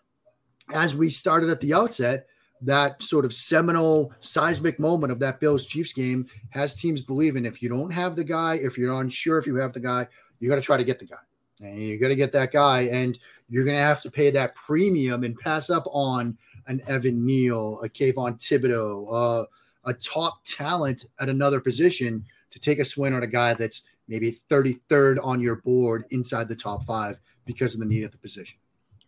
as 0.72 0.94
we 0.94 1.10
started 1.10 1.50
at 1.50 1.60
the 1.60 1.74
outset, 1.74 2.26
that 2.62 3.02
sort 3.02 3.24
of 3.24 3.34
seminal 3.34 4.12
seismic 4.20 4.80
moment 4.80 5.12
of 5.12 5.18
that 5.18 5.40
Bills 5.40 5.66
Chiefs 5.66 5.92
game 5.92 6.26
has 6.50 6.74
teams 6.74 7.02
believing 7.02 7.44
if 7.44 7.62
you 7.62 7.68
don't 7.68 7.90
have 7.90 8.16
the 8.16 8.24
guy, 8.24 8.54
if 8.54 8.78
you're 8.78 8.98
unsure 9.00 9.38
if 9.38 9.46
you 9.46 9.56
have 9.56 9.72
the 9.72 9.80
guy, 9.80 10.08
you 10.40 10.48
got 10.48 10.56
to 10.56 10.62
try 10.62 10.76
to 10.76 10.84
get 10.84 10.98
the 10.98 11.04
guy. 11.04 11.16
And 11.60 11.82
you 11.82 11.98
got 11.98 12.08
to 12.08 12.16
get 12.16 12.32
that 12.32 12.52
guy, 12.52 12.82
and 12.82 13.18
you're 13.48 13.64
going 13.64 13.76
to 13.76 13.82
have 13.82 14.02
to 14.02 14.10
pay 14.10 14.30
that 14.30 14.54
premium 14.54 15.24
and 15.24 15.38
pass 15.38 15.70
up 15.70 15.84
on 15.86 16.36
an 16.66 16.82
Evan 16.86 17.24
Neal, 17.24 17.80
a 17.82 17.88
Kayvon 17.88 18.38
Thibodeaux, 18.38 19.08
uh, 19.10 19.46
a 19.84 19.94
top 19.94 20.44
talent 20.44 21.06
at 21.18 21.30
another 21.30 21.60
position 21.60 22.24
to 22.50 22.58
take 22.58 22.78
a 22.78 22.84
swing 22.84 23.14
on 23.14 23.22
a 23.22 23.26
guy 23.26 23.54
that's 23.54 23.84
maybe 24.08 24.38
33rd 24.50 25.18
on 25.24 25.40
your 25.40 25.56
board 25.56 26.04
inside 26.10 26.48
the 26.48 26.56
top 26.56 26.84
five 26.84 27.18
because 27.46 27.72
of 27.72 27.80
the 27.80 27.86
need 27.86 28.04
at 28.04 28.12
the 28.12 28.18
position. 28.18 28.58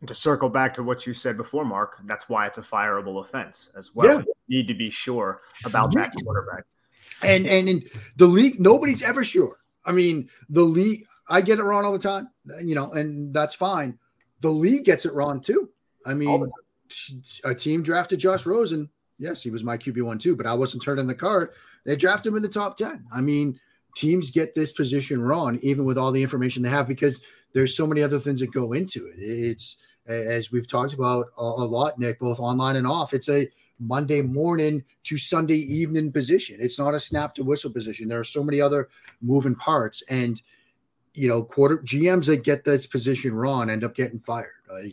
And 0.01 0.09
to 0.09 0.15
circle 0.15 0.49
back 0.49 0.73
to 0.75 0.83
what 0.83 1.07
you 1.07 1.13
said 1.13 1.37
before, 1.37 1.65
Mark, 1.65 1.99
that's 2.07 2.29
why 2.29 2.47
it's 2.47 2.57
a 2.57 2.63
fireable 2.63 3.21
offense 3.21 3.71
as 3.77 3.95
well. 3.95 4.19
Yeah. 4.19 4.25
You 4.47 4.59
need 4.59 4.69
to 4.69 4.75
be 4.75 4.89
sure 4.91 5.43
about 5.65 5.93
that 5.95 6.13
quarterback. 6.25 6.65
And 7.23 7.47
and 7.47 7.69
in 7.69 7.85
the 8.17 8.27
league, 8.27 8.61
nobody's 8.61 9.03
ever 9.03 9.25
sure. 9.25 9.59
I 9.85 9.93
mean, 9.93 10.31
the 10.49 10.63
league, 10.63 11.05
I 11.29 11.41
get 11.41 11.59
it 11.59 11.65
wrong 11.65 11.85
all 11.85 11.93
the 11.93 11.99
time, 11.99 12.29
you 12.63 12.75
know, 12.75 12.93
and 12.93 13.35
that's 13.35 13.55
fine. 13.55 13.99
The 14.41 14.51
league 14.51 14.85
gets 14.85 15.05
it 15.05 15.13
wrong 15.15 15.41
too. 15.41 15.69
I 16.07 16.15
mean, 16.15 16.49
a 17.45 17.55
team 17.55 17.83
drafted 17.83 18.21
Josh 18.21 18.47
Rosen. 18.47 18.89
Yes, 19.19 19.43
he 19.43 19.51
was 19.51 19.65
my 19.65 19.77
QB 19.77 20.03
one 20.03 20.19
too, 20.19 20.37
but 20.37 20.47
I 20.47 20.55
wasn't 20.55 20.85
turning 20.85 21.09
the 21.09 21.15
card. 21.15 21.51
They 21.85 21.97
drafted 21.97 22.31
him 22.31 22.37
in 22.37 22.43
the 22.43 22.49
top 22.49 22.77
10. 22.77 23.07
I 23.13 23.21
mean, 23.21 23.59
teams 23.97 24.31
get 24.31 24.55
this 24.55 24.71
position 24.71 25.21
wrong, 25.21 25.59
even 25.63 25.85
with 25.85 25.99
all 25.99 26.13
the 26.13 26.23
information 26.23 26.63
they 26.63 26.69
have, 26.69 26.87
because 26.87 27.21
there's 27.53 27.77
so 27.77 27.87
many 27.87 28.03
other 28.03 28.19
things 28.19 28.41
that 28.41 28.53
go 28.53 28.73
into 28.73 29.07
it. 29.07 29.15
It's 29.19 29.77
as 30.07 30.51
we've 30.51 30.67
talked 30.67 30.95
about 30.95 31.27
a, 31.37 31.43
lot, 31.45 31.99
Nick, 31.99 32.19
both 32.19 32.41
online 32.41 32.77
and 32.77 32.87
off. 32.87 33.13
It's 33.13 33.29
a 33.29 33.47
Monday 33.79 34.23
morning 34.23 34.83
to 35.05 35.19
Sunday 35.19 35.59
evening 35.59 36.13
position. 36.13 36.57
It's 36.61 36.79
not 36.79 36.95
a 36.95 37.01
snap 37.01 37.35
to 37.35 37.45
whistle 37.45 37.71
position. 37.71 38.09
There 38.09 38.19
are 38.19 38.25
so 38.25 38.43
many 38.43 38.61
other 38.61 38.89
moving 39.21 39.55
parts, 39.55 40.03
and 40.09 40.41
you 41.15 41.29
know, 41.29 41.43
quarter 41.43 41.79
GMs 41.79 42.27
that 42.27 42.45
get 42.45 42.65
this 42.65 42.87
position 42.87 43.35
wrong 43.35 43.71
end 43.71 43.85
up 43.85 43.95
getting 43.95 44.21
fired. 44.21 44.51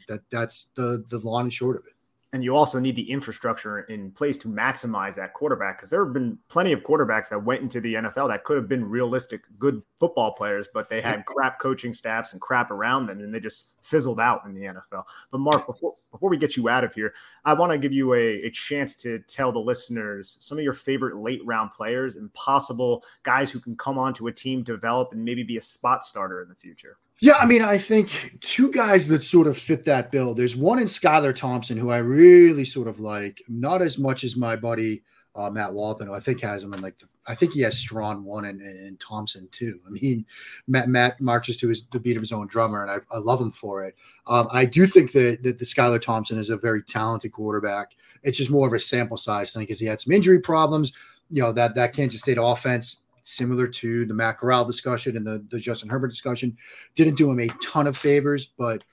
That, 0.07 0.21
that's 0.29 0.67
the 0.75 1.03
the 1.09 1.19
long 1.19 1.43
and 1.43 1.53
short 1.53 1.77
of 1.77 1.85
it 1.85 1.94
and 2.33 2.43
you 2.43 2.55
also 2.55 2.79
need 2.79 2.95
the 2.95 3.09
infrastructure 3.09 3.81
in 3.81 4.11
place 4.11 4.37
to 4.39 4.47
maximize 4.47 5.15
that 5.15 5.33
quarterback 5.33 5.77
because 5.77 5.89
there 5.89 6.03
have 6.03 6.13
been 6.13 6.37
plenty 6.49 6.71
of 6.71 6.81
quarterbacks 6.81 7.29
that 7.29 7.43
went 7.43 7.61
into 7.61 7.79
the 7.79 7.93
NFL 7.95 8.27
that 8.29 8.43
could 8.43 8.57
have 8.57 8.67
been 8.67 8.83
realistic 8.83 9.41
good 9.57 9.81
football 9.99 10.33
players, 10.33 10.67
but 10.73 10.89
they 10.89 11.01
had 11.01 11.25
crap 11.25 11.59
coaching 11.59 11.93
staffs 11.93 12.33
and 12.33 12.41
crap 12.41 12.71
around 12.71 13.07
them, 13.07 13.19
and 13.19 13.33
they 13.33 13.39
just 13.39 13.69
fizzled 13.81 14.19
out 14.19 14.41
in 14.45 14.53
the 14.53 14.61
NFL. 14.61 15.03
But 15.31 15.37
Mark, 15.37 15.65
before 15.65 15.95
before 16.15 16.29
we 16.29 16.37
get 16.37 16.55
you 16.55 16.69
out 16.69 16.85
of 16.85 16.93
here, 16.93 17.13
I 17.43 17.53
want 17.53 17.73
to 17.73 17.77
give 17.77 17.91
you 17.91 18.13
a, 18.13 18.45
a 18.45 18.49
chance 18.49 18.95
to 18.97 19.19
tell 19.27 19.51
the 19.51 19.59
listeners 19.59 20.37
some 20.39 20.57
of 20.57 20.63
your 20.63 20.73
favorite 20.73 21.17
late 21.17 21.41
round 21.45 21.71
players 21.71 22.15
and 22.15 22.33
possible 22.33 23.03
guys 23.23 23.51
who 23.51 23.59
can 23.59 23.75
come 23.75 23.97
onto 23.97 24.27
a 24.27 24.31
team, 24.31 24.63
develop, 24.63 25.11
and 25.11 25.25
maybe 25.25 25.43
be 25.43 25.57
a 25.57 25.61
spot 25.61 26.05
starter 26.05 26.41
in 26.41 26.47
the 26.47 26.55
future. 26.55 26.97
Yeah, 27.19 27.35
I 27.35 27.45
mean, 27.45 27.61
I 27.61 27.77
think 27.77 28.37
two 28.39 28.71
guys 28.71 29.09
that 29.09 29.23
sort 29.23 29.47
of 29.47 29.57
fit 29.57 29.83
that 29.83 30.09
bill. 30.09 30.33
There's 30.33 30.55
one 30.55 30.79
in 30.79 30.85
Skylar 30.85 31.35
Thompson 31.35 31.77
who 31.77 31.89
I 31.89 31.97
really 31.97 32.63
sort 32.63 32.87
of 32.87 33.01
like, 33.01 33.41
not 33.49 33.81
as 33.81 33.97
much 33.97 34.23
as 34.23 34.37
my 34.37 34.55
buddy 34.55 35.03
uh, 35.35 35.49
Matt 35.49 35.73
Waldman, 35.73 36.07
who 36.07 36.13
I 36.13 36.21
think 36.21 36.39
has 36.41 36.63
him 36.63 36.73
in 36.73 36.81
like, 36.81 36.97
the, 36.97 37.07
I 37.27 37.35
think 37.35 37.53
he 37.53 37.61
has 37.61 37.77
Strachan 37.77 38.23
one 38.23 38.45
and, 38.45 38.61
and 38.61 38.99
Thompson 38.99 39.47
too. 39.51 39.79
I 39.87 39.89
mean, 39.89 40.25
Matt, 40.67 40.87
Matt 40.87 41.19
marches 41.19 41.57
to 41.57 41.69
his 41.69 41.85
the 41.87 41.99
beat 41.99 42.17
of 42.17 42.21
his 42.21 42.31
own 42.31 42.47
drummer, 42.47 42.83
and 42.83 42.91
I, 42.91 43.15
I 43.15 43.19
love 43.19 43.41
him 43.41 43.51
for 43.51 43.83
it. 43.83 43.95
Um, 44.27 44.47
I 44.51 44.65
do 44.65 44.85
think 44.85 45.11
that, 45.13 45.43
that 45.43 45.59
the 45.59 45.65
Skylar 45.65 46.01
Thompson 46.01 46.37
is 46.37 46.49
a 46.49 46.57
very 46.57 46.83
talented 46.83 47.31
quarterback. 47.31 47.91
It's 48.23 48.37
just 48.37 48.51
more 48.51 48.67
of 48.67 48.73
a 48.73 48.79
sample 48.79 49.17
size 49.17 49.53
thing 49.53 49.63
because 49.63 49.79
he 49.79 49.85
had 49.85 50.01
some 50.01 50.13
injury 50.13 50.39
problems. 50.39 50.93
You 51.31 51.41
know 51.41 51.51
that 51.53 51.75
that 51.75 51.93
Kansas 51.93 52.21
State 52.21 52.37
offense 52.39 52.99
similar 53.23 53.67
to 53.67 54.05
the 54.05 54.13
Matt 54.13 54.37
Corral 54.37 54.65
discussion 54.65 55.17
and 55.17 55.25
the, 55.25 55.43
the 55.49 55.57
Justin 55.57 55.89
Herbert 55.89 56.09
discussion. 56.09 56.55
Didn't 56.93 57.17
do 57.17 57.29
him 57.29 57.39
a 57.39 57.47
ton 57.63 57.87
of 57.87 57.97
favors, 57.97 58.45
but 58.45 58.83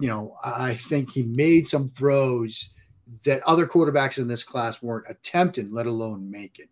you 0.00 0.08
know, 0.08 0.36
I 0.44 0.74
think 0.74 1.10
he 1.10 1.22
made 1.22 1.68
some 1.68 1.88
throws 1.88 2.70
that 3.24 3.42
other 3.42 3.66
quarterbacks 3.66 4.18
in 4.18 4.26
this 4.26 4.42
class 4.42 4.82
weren't 4.82 5.06
attempting, 5.08 5.72
let 5.72 5.86
alone 5.86 6.30
making. 6.30 6.66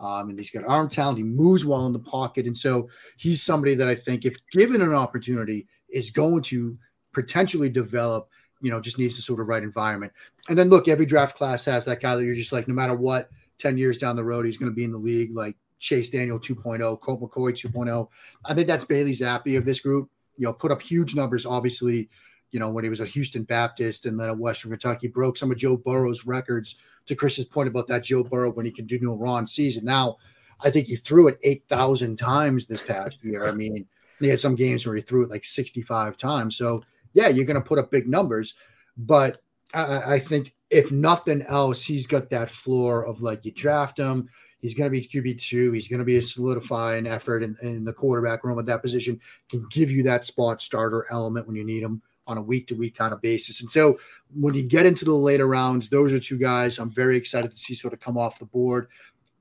Um, 0.00 0.30
and 0.30 0.38
he's 0.38 0.50
got 0.50 0.64
arm 0.66 0.88
talent. 0.88 1.18
He 1.18 1.24
moves 1.24 1.64
well 1.64 1.86
in 1.86 1.92
the 1.92 1.98
pocket, 1.98 2.46
and 2.46 2.56
so 2.56 2.88
he's 3.16 3.42
somebody 3.42 3.74
that 3.76 3.88
I 3.88 3.94
think, 3.94 4.24
if 4.24 4.36
given 4.50 4.82
an 4.82 4.94
opportunity, 4.94 5.66
is 5.88 6.10
going 6.10 6.42
to 6.44 6.76
potentially 7.12 7.70
develop. 7.70 8.28
You 8.62 8.70
know, 8.70 8.80
just 8.80 8.98
needs 8.98 9.16
the 9.16 9.22
sort 9.22 9.40
of 9.40 9.48
right 9.48 9.62
environment. 9.62 10.12
And 10.48 10.58
then 10.58 10.70
look, 10.70 10.88
every 10.88 11.04
draft 11.04 11.36
class 11.36 11.66
has 11.66 11.84
that 11.84 12.00
guy 12.00 12.16
that 12.16 12.24
you're 12.24 12.34
just 12.34 12.52
like, 12.52 12.68
no 12.68 12.74
matter 12.74 12.94
what, 12.94 13.30
ten 13.58 13.76
years 13.76 13.98
down 13.98 14.16
the 14.16 14.24
road, 14.24 14.46
he's 14.46 14.58
going 14.58 14.70
to 14.70 14.74
be 14.74 14.84
in 14.84 14.92
the 14.92 14.98
league. 14.98 15.34
Like 15.34 15.56
Chase 15.78 16.10
Daniel 16.10 16.38
2.0, 16.38 17.00
Colt 17.00 17.20
McCoy 17.20 17.52
2.0. 17.52 18.08
I 18.44 18.54
think 18.54 18.66
that's 18.66 18.84
Bailey 18.84 19.12
Zappe 19.12 19.56
of 19.56 19.64
this 19.64 19.80
group. 19.80 20.10
You 20.38 20.46
know, 20.46 20.52
put 20.52 20.72
up 20.72 20.82
huge 20.82 21.14
numbers, 21.14 21.46
obviously, 21.46 22.08
you 22.50 22.60
know, 22.60 22.70
when 22.70 22.84
he 22.84 22.90
was 22.90 23.00
at 23.00 23.08
Houston 23.08 23.42
Baptist 23.42 24.06
and 24.06 24.18
then 24.18 24.28
at 24.28 24.38
Western 24.38 24.70
Kentucky, 24.70 25.08
broke 25.08 25.36
some 25.36 25.50
of 25.50 25.58
Joe 25.58 25.76
Burrow's 25.76 26.24
records. 26.24 26.76
To 27.06 27.14
Chris's 27.14 27.44
point 27.44 27.68
about 27.68 27.86
that 27.86 28.02
Joe 28.02 28.24
Burrow 28.24 28.50
when 28.50 28.66
he 28.66 28.72
can 28.72 28.86
do 28.86 28.98
no 29.00 29.14
wrong 29.14 29.46
season. 29.46 29.84
Now, 29.84 30.16
I 30.60 30.70
think 30.70 30.88
he 30.88 30.96
threw 30.96 31.28
it 31.28 31.38
8,000 31.44 32.16
times 32.16 32.66
this 32.66 32.82
past 32.82 33.22
year. 33.22 33.46
I 33.46 33.52
mean, 33.52 33.86
he 34.18 34.26
had 34.26 34.40
some 34.40 34.56
games 34.56 34.84
where 34.84 34.96
he 34.96 35.02
threw 35.02 35.22
it 35.22 35.30
like 35.30 35.44
65 35.44 36.16
times. 36.16 36.56
So, 36.56 36.82
yeah, 37.12 37.28
you're 37.28 37.44
going 37.44 37.62
to 37.62 37.68
put 37.68 37.78
up 37.78 37.92
big 37.92 38.08
numbers. 38.08 38.54
But 38.96 39.40
I, 39.72 40.14
I 40.14 40.18
think 40.18 40.54
if 40.68 40.90
nothing 40.90 41.42
else, 41.42 41.84
he's 41.84 42.08
got 42.08 42.30
that 42.30 42.50
floor 42.50 43.06
of 43.06 43.22
like 43.22 43.44
you 43.44 43.52
draft 43.52 43.98
him, 43.98 44.28
He's 44.66 44.74
going 44.74 44.90
to 44.90 45.00
be 45.00 45.06
QB 45.06 45.40
two. 45.40 45.72
He's 45.72 45.86
going 45.86 46.00
to 46.00 46.04
be 46.04 46.16
a 46.16 46.22
solidifying 46.22 47.06
effort 47.06 47.42
in, 47.42 47.56
in 47.62 47.84
the 47.84 47.92
quarterback 47.92 48.42
room 48.42 48.58
at 48.58 48.66
that 48.66 48.82
position. 48.82 49.20
Can 49.48 49.66
give 49.70 49.92
you 49.92 50.02
that 50.04 50.24
spot 50.24 50.60
starter 50.60 51.06
element 51.10 51.46
when 51.46 51.54
you 51.54 51.64
need 51.64 51.84
him 51.84 52.02
on 52.26 52.38
a 52.38 52.42
week 52.42 52.66
to 52.68 52.74
week 52.74 52.96
kind 52.96 53.12
of 53.12 53.20
basis. 53.20 53.60
And 53.60 53.70
so 53.70 53.98
when 54.34 54.54
you 54.54 54.62
get 54.62 54.86
into 54.86 55.04
the 55.04 55.14
later 55.14 55.46
rounds, 55.46 55.88
those 55.88 56.12
are 56.12 56.20
two 56.20 56.38
guys 56.38 56.78
I'm 56.78 56.90
very 56.90 57.16
excited 57.16 57.50
to 57.50 57.56
see 57.56 57.74
sort 57.74 57.94
of 57.94 58.00
come 58.00 58.18
off 58.18 58.38
the 58.38 58.46
board. 58.46 58.88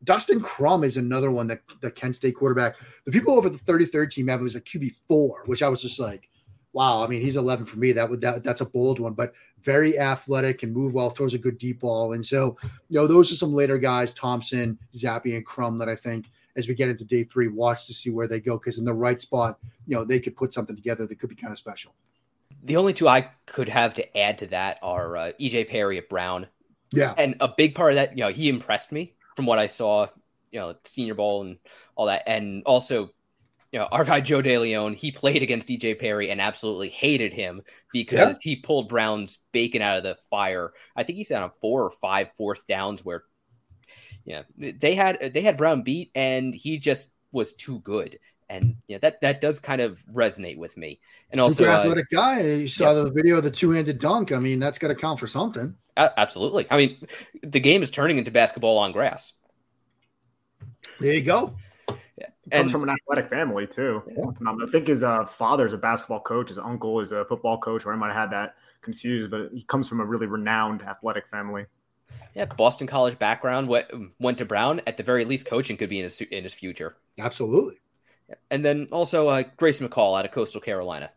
Dustin 0.04 0.40
Crum 0.40 0.84
is 0.84 0.98
another 0.98 1.32
one 1.32 1.48
that 1.48 1.62
the 1.82 1.90
Kent 1.90 2.16
State 2.18 2.36
quarterback. 2.36 2.76
The 3.06 3.12
people 3.12 3.36
over 3.36 3.50
the 3.50 3.58
33rd 3.58 4.12
team 4.12 4.28
have 4.28 4.40
him 4.40 4.46
as 4.46 4.56
a 4.56 4.62
QB 4.62 4.94
four, 5.08 5.44
which 5.46 5.64
I 5.64 5.70
was 5.70 5.82
just 5.82 6.00
like, 6.00 6.30
wow. 6.74 7.04
I 7.04 7.08
mean, 7.08 7.22
he's 7.22 7.38
11 7.38 7.66
for 7.66 7.80
me. 7.80 7.92
That 7.94 8.10
would 8.10 8.22
that 8.22 8.44
that's 8.44 8.62
a 8.62 8.66
bold 8.66 9.00
one, 9.00 9.14
but 9.14 9.34
very 9.62 9.98
athletic 9.98 10.62
and 10.62 10.74
move 10.74 10.94
well, 10.94 11.10
throws 11.10 11.34
a 11.34 11.40
good 11.40 11.58
deep 11.58 11.80
ball. 11.80 12.14
And 12.14 12.24
so, 12.24 12.58
you 12.90 13.00
know, 13.00 13.08
those 13.08 13.32
are 13.32 13.36
some 13.36 13.54
later 13.54 13.80
guys, 13.80 14.14
Thompson, 14.14 14.78
Zappe, 14.94 15.36
and 15.36 15.46
Crum 15.46 15.80
that 15.80 15.90
I 15.90 15.96
think 15.96 16.28
as 16.56 16.68
we 16.68 16.76
get 16.76 16.90
into 16.90 17.04
day 17.04 17.24
three, 17.24 17.48
watch 17.48 17.88
to 17.88 17.94
see 17.94 18.10
where 18.10 18.28
they 18.28 18.40
go. 18.40 18.58
Because 18.58 18.78
in 18.78 18.86
the 18.86 18.94
right 18.94 19.20
spot, 19.20 19.58
you 19.88 19.96
know, 19.96 20.06
they 20.06 20.20
could 20.20 20.36
put 20.36 20.54
something 20.54 20.76
together 20.76 21.08
that 21.08 21.20
could 21.20 21.30
be 21.30 21.36
kind 21.36 21.52
of 21.52 21.58
special. 21.58 21.96
The 22.66 22.78
only 22.78 22.94
two 22.94 23.08
I 23.08 23.30
could 23.46 23.70
have 23.70 23.94
to 23.96 24.18
add 24.18 24.40
to 24.40 24.48
that 24.48 24.80
are 24.82 25.16
uh, 25.16 25.32
EJ 25.40 25.70
Perry 25.70 25.98
at 25.98 26.10
Brown. 26.10 26.48
Yeah. 26.92 27.14
And 27.18 27.36
a 27.40 27.48
big 27.48 27.76
part 27.76 27.94
of 27.94 27.96
that, 27.96 28.18
you 28.18 28.24
know, 28.24 28.32
he 28.32 28.50
impressed 28.50 28.92
me 28.92 29.14
from 29.36 29.46
what 29.46 29.60
I 29.60 29.68
saw, 29.68 30.08
you 30.52 30.60
know, 30.60 30.76
Senior 30.84 31.14
Bowl 31.14 31.44
and 31.44 31.58
all 31.96 32.08
that. 32.08 32.24
And 32.28 32.64
also 32.66 33.12
you 33.76 33.80
know, 33.80 33.90
our 33.92 34.06
guy 34.06 34.22
Joe 34.22 34.42
DeLeon, 34.42 34.96
he 34.96 35.12
played 35.12 35.44
against 35.44 35.68
EJ 35.68 36.00
Perry 36.00 36.32
and 36.32 36.40
absolutely 36.40 36.88
hated 36.88 37.34
him 37.34 37.62
because 37.92 38.38
yeah. 38.38 38.52
he 38.52 38.56
pulled 38.56 38.88
Brown's 38.88 39.40
bacon 39.52 39.82
out 39.82 39.98
of 39.98 40.04
the 40.04 40.18
fire. 40.30 40.72
I 40.96 41.04
think 41.04 41.18
he 41.18 41.26
said 41.26 41.42
on 41.42 41.52
four 41.60 41.84
or 41.84 41.90
five 41.90 42.30
fourth 42.38 42.66
downs 42.68 43.04
where, 43.04 43.24
yeah, 44.24 44.44
they 44.58 44.96
had 44.96 45.34
they 45.34 45.42
had 45.42 45.58
Brown 45.58 45.82
beat 45.84 46.10
and 46.16 46.56
he 46.56 46.78
just 46.78 47.12
was 47.34 47.54
too 47.54 47.80
good. 47.80 48.18
And 48.50 48.76
yeah, 48.88 48.98
that 49.00 49.22
that 49.22 49.42
does 49.42 49.60
kind 49.60 49.82
of 49.82 50.04
resonate 50.14 50.58
with 50.58 50.78
me. 50.78 51.00
And 51.32 51.42
also, 51.42 51.64
Super 51.64 51.72
athletic 51.72 52.06
uh, 52.14 52.16
guy. 52.16 52.42
You 52.42 52.68
saw 52.68 52.90
yeah. 52.90 53.04
the 53.04 53.12
video 53.12 53.38
of 53.38 53.44
the 53.44 53.52
two-handed 53.52 54.00
dunk. 54.00 54.32
I 54.32 54.40
mean, 54.40 54.60
that's 54.60 54.78
got 54.78 54.90
to 54.90 54.96
count 54.96 55.20
for 55.20 55.28
something. 55.28 55.76
absolutely. 55.98 56.68
I 56.70 56.78
mean, 56.78 57.08
the 57.42 57.60
game 57.60 57.82
is 57.82 57.92
turning 57.92 58.18
into 58.18 58.32
basketball 58.32 58.78
on 58.78 58.92
grass. 58.92 59.34
There 61.00 61.14
you 61.14 61.22
go. 61.22 61.56
Yeah. 61.90 62.28
And, 62.52 62.64
comes 62.64 62.72
from 62.72 62.84
an 62.84 62.90
athletic 62.90 63.30
family 63.30 63.68
too. 63.68 64.04
Yeah. 64.08 64.26
I 64.48 64.72
think 64.72 64.88
his 64.88 65.04
uh, 65.04 65.26
father's 65.26 65.74
a 65.74 65.78
basketball 65.78 66.22
coach. 66.22 66.50
His 66.50 66.58
uncle 66.58 67.00
is 67.00 67.12
a 67.12 67.26
football 67.26 67.58
coach. 67.58 67.86
Or 67.86 67.94
I 67.94 67.96
might 67.96 68.14
have 68.14 68.16
had 68.16 68.32
that 68.32 68.56
confused, 68.82 69.32
but 69.32 69.50
he 69.52 69.64
comes 69.64 69.90
from 69.90 70.00
a 70.00 70.06
really 70.06 70.28
renowned 70.28 70.84
athletic 70.84 71.28
family. 71.28 71.66
Yeah, 72.36 72.46
Boston 72.46 72.88
College 72.88 73.18
background. 73.18 73.68
Went, 73.68 73.88
went 74.20 74.38
to 74.38 74.46
Brown. 74.46 74.82
At 74.86 74.98
the 74.98 75.04
very 75.04 75.26
least, 75.26 75.46
coaching 75.46 75.78
could 75.78 75.90
be 75.90 76.00
in 76.00 76.04
his 76.04 76.22
in 76.22 76.44
his 76.44 76.54
future. 76.54 76.98
Absolutely. 77.18 77.76
And 78.50 78.66
then 78.66 78.88
also 78.92 79.28
uh, 79.30 79.44
Grayson 79.58 79.88
McCall 79.88 80.18
out 80.18 80.26
of 80.26 80.32
Coastal 80.32 80.62
Carolina, 80.62 81.12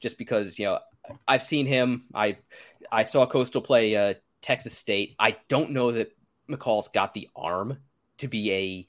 just 0.00 0.18
because 0.18 0.58
you 0.58 0.66
know 0.66 0.78
I've 1.26 1.42
seen 1.42 1.66
him. 1.66 2.04
I 2.14 2.38
I 2.90 3.04
saw 3.04 3.26
Coastal 3.26 3.62
play 3.62 3.96
uh, 3.96 4.14
Texas 4.40 4.76
State. 4.76 5.16
I 5.18 5.36
don't 5.48 5.72
know 5.72 5.92
that 5.92 6.16
McCall's 6.48 6.88
got 6.88 7.14
the 7.14 7.28
arm 7.34 7.78
to 8.18 8.28
be 8.28 8.52
a 8.52 8.86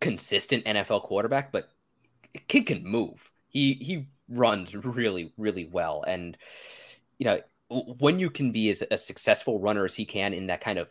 consistent 0.00 0.64
NFL 0.64 1.02
quarterback, 1.02 1.52
but 1.52 1.70
kid 2.48 2.66
can 2.66 2.84
move. 2.84 3.30
He 3.48 3.74
he 3.74 4.08
runs 4.28 4.74
really 4.74 5.32
really 5.36 5.64
well, 5.64 6.04
and 6.06 6.36
you 7.18 7.26
know 7.26 7.40
when 7.68 8.18
you 8.18 8.30
can 8.30 8.52
be 8.52 8.70
as 8.70 8.82
a 8.90 8.98
successful 8.98 9.58
runner 9.58 9.84
as 9.84 9.94
he 9.94 10.04
can 10.04 10.34
in 10.34 10.46
that 10.46 10.60
kind 10.60 10.78
of 10.78 10.88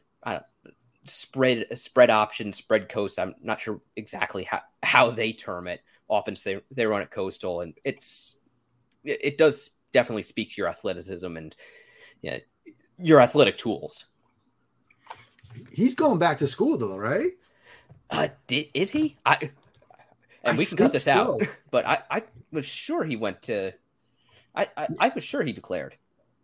spread 1.06 1.66
spread 1.78 2.10
option, 2.10 2.54
spread 2.54 2.89
coast. 2.89 3.20
I'm 3.20 3.36
not 3.42 3.62
sure 3.62 3.82
exactly 3.96 4.44
how, 4.44 4.62
how 4.82 5.12
they 5.12 5.34
term 5.34 5.68
it. 5.68 5.82
Offense 6.10 6.44
they 6.44 6.62
they 6.72 6.86
run 6.86 7.02
at 7.02 7.12
coastal, 7.12 7.62
and 7.62 7.74
it's 7.84 8.36
it, 9.04 9.20
it 9.24 9.38
does 9.38 9.72
definitely 9.92 10.24
speak 10.24 10.50
to 10.50 10.56
your 10.58 10.68
athleticism 10.68 11.38
and 11.38 11.56
yeah, 12.22 12.39
your 12.98 13.22
athletic 13.22 13.58
tools. 13.58 14.06
He's 15.72 15.96
going 15.96 16.20
back 16.20 16.39
to 16.39 16.48
school 16.48 16.78
though, 16.78 16.98
right? 16.98 17.32
Uh, 18.10 18.28
did, 18.48 18.68
is 18.74 18.92
he? 18.92 19.18
I 19.26 19.52
and 20.44 20.56
I 20.56 20.58
we 20.58 20.66
can 20.66 20.78
cut 20.78 20.94
this 20.94 21.06
so. 21.06 21.12
out, 21.12 21.42
but 21.72 21.86
I 21.86 22.02
I 22.10 22.24
was 22.52 22.66
sure 22.66 23.04
he 23.04 23.16
went 23.16 23.44
to. 23.44 23.74
I, 24.56 24.70
I 24.78 24.88
I 25.00 25.08
was 25.10 25.24
sure 25.24 25.44
he 25.44 25.54
declared. 25.54 25.96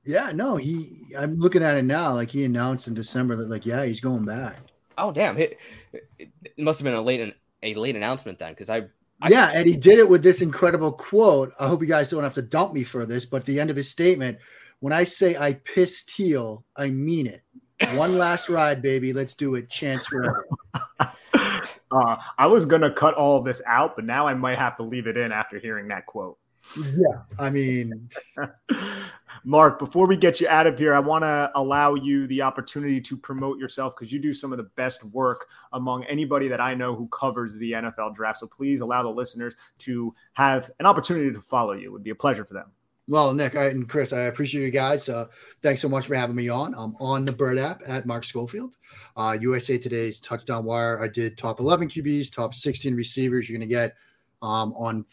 Yeah, 0.04 0.32
no, 0.34 0.56
he. 0.56 1.04
I'm 1.18 1.40
looking 1.40 1.64
at 1.64 1.78
it 1.78 1.84
now. 1.84 2.14
Like 2.14 2.30
he 2.30 2.46
announced 2.46 2.88
in 2.88 2.94
December 2.94 3.36
that, 3.36 3.50
like, 3.50 3.66
yeah, 3.66 3.86
he's 3.86 4.02
going 4.02 4.26
back. 4.26 4.58
Oh 4.98 5.12
damn! 5.12 5.38
It, 5.38 5.58
it 6.18 6.30
must 6.58 6.80
have 6.80 6.86
been 6.86 6.94
a 6.94 7.02
late 7.02 7.34
a 7.64 7.74
late 7.74 7.96
announcement 7.96 8.40
then, 8.40 8.54
because 8.54 8.70
I, 8.70 8.86
I. 9.22 9.30
Yeah, 9.30 9.52
and 9.54 9.68
he 9.68 9.76
did 9.76 10.00
it 10.00 10.10
with 10.10 10.24
this 10.24 10.42
incredible 10.42 10.92
quote. 10.92 11.52
I 11.60 11.68
hope 11.68 11.82
you 11.82 11.88
guys 11.88 12.10
don't 12.10 12.24
have 12.24 12.34
to 12.36 12.42
dump 12.42 12.74
me 12.74 12.84
for 12.84 13.06
this, 13.06 13.26
but 13.26 13.46
the 13.46 13.60
end 13.60 13.70
of 13.70 13.76
his 13.76 13.90
statement, 13.90 14.40
when 14.80 14.94
I 14.94 15.04
say 15.04 15.38
I 15.38 15.54
piss 15.54 16.04
teal, 16.04 16.64
I 16.76 16.90
mean 16.90 17.28
it. 17.28 17.44
One 17.94 18.18
last 18.18 18.50
ride, 18.50 18.82
baby. 18.82 19.14
Let's 19.14 19.36
do 19.36 19.56
it. 19.56 19.70
Chants 19.70 20.08
forever. 20.08 20.48
Uh, 21.92 22.18
I 22.38 22.46
was 22.46 22.66
gonna 22.68 22.92
cut 22.92 23.16
all 23.16 23.38
of 23.38 23.46
this 23.46 23.64
out, 23.66 23.96
but 23.96 24.06
now 24.06 24.28
I 24.28 24.36
might 24.36 24.60
have 24.60 24.78
to 24.78 24.84
leave 24.84 25.08
it 25.08 25.18
in 25.18 25.32
after 25.32 25.58
hearing 25.58 25.88
that 25.88 26.06
quote. 26.06 26.38
Yeah, 26.78 27.22
I 27.38 27.50
mean, 27.50 28.10
Mark, 29.44 29.80
before 29.80 30.08
we 30.08 30.18
get 30.18 30.40
you 30.40 30.48
out 30.48 30.68
of 30.68 30.78
here, 30.78 30.94
I 30.94 31.00
want 31.00 31.24
to 31.24 31.52
allow 31.56 31.96
you 31.96 32.28
the 32.28 32.42
opportunity 32.42 33.02
to 33.02 33.18
promote 33.18 33.58
yourself 33.58 33.96
because 33.96 34.12
you 34.12 34.20
do 34.20 34.34
some 34.34 34.52
of 34.52 34.58
the 34.58 34.70
best 34.76 35.04
work 35.06 35.48
among 35.74 36.04
anybody 36.06 36.48
that 36.48 36.62
I 36.62 36.74
know 36.74 36.96
who 36.96 37.08
covers 37.08 37.56
the 37.56 37.72
NFL 37.72 38.16
draft. 38.16 38.40
So 38.40 38.48
please 38.48 38.82
allow 38.82 39.04
the 39.04 39.10
listeners 39.10 39.56
to 39.80 40.14
have 40.34 40.70
an 40.80 40.86
opportunity 40.86 41.32
to 41.32 41.42
follow 41.42 41.74
you. 41.74 41.88
It 41.88 41.92
would 41.92 42.04
be 42.04 42.12
a 42.12 42.16
pleasure 42.16 42.46
for 42.46 42.54
them. 42.54 42.72
Well, 43.08 43.34
Nick 43.34 43.56
I, 43.56 43.70
and 43.70 43.90
Chris, 43.90 44.14
I 44.14 44.24
appreciate 44.26 44.64
you 44.64 44.70
guys. 44.70 45.10
Uh, 45.10 45.26
thanks 45.64 45.82
so 45.82 45.90
much 45.90 46.06
for 46.06 46.14
having 46.14 46.36
me 46.36 46.48
on. 46.48 46.76
I'm 46.78 46.96
on 47.00 47.26
the 47.26 47.32
Bird 47.32 47.58
app 47.58 47.82
at 47.88 48.06
Mark 48.06 48.24
Schofield. 48.24 48.76
Uh, 49.18 49.36
USA 49.42 49.80
Today's 49.80 50.20
Touchdown 50.20 50.64
Wire. 50.64 51.02
I 51.02 51.08
did 51.08 51.36
top 51.36 51.60
11 51.60 51.90
QBs, 51.90 52.32
top 52.32 52.54
16 52.54 52.94
receivers. 52.94 53.50
You're 53.50 53.58
going 53.58 53.68
to 53.68 53.74
get 53.74 53.96
um, 54.44 54.74
on 54.74 55.06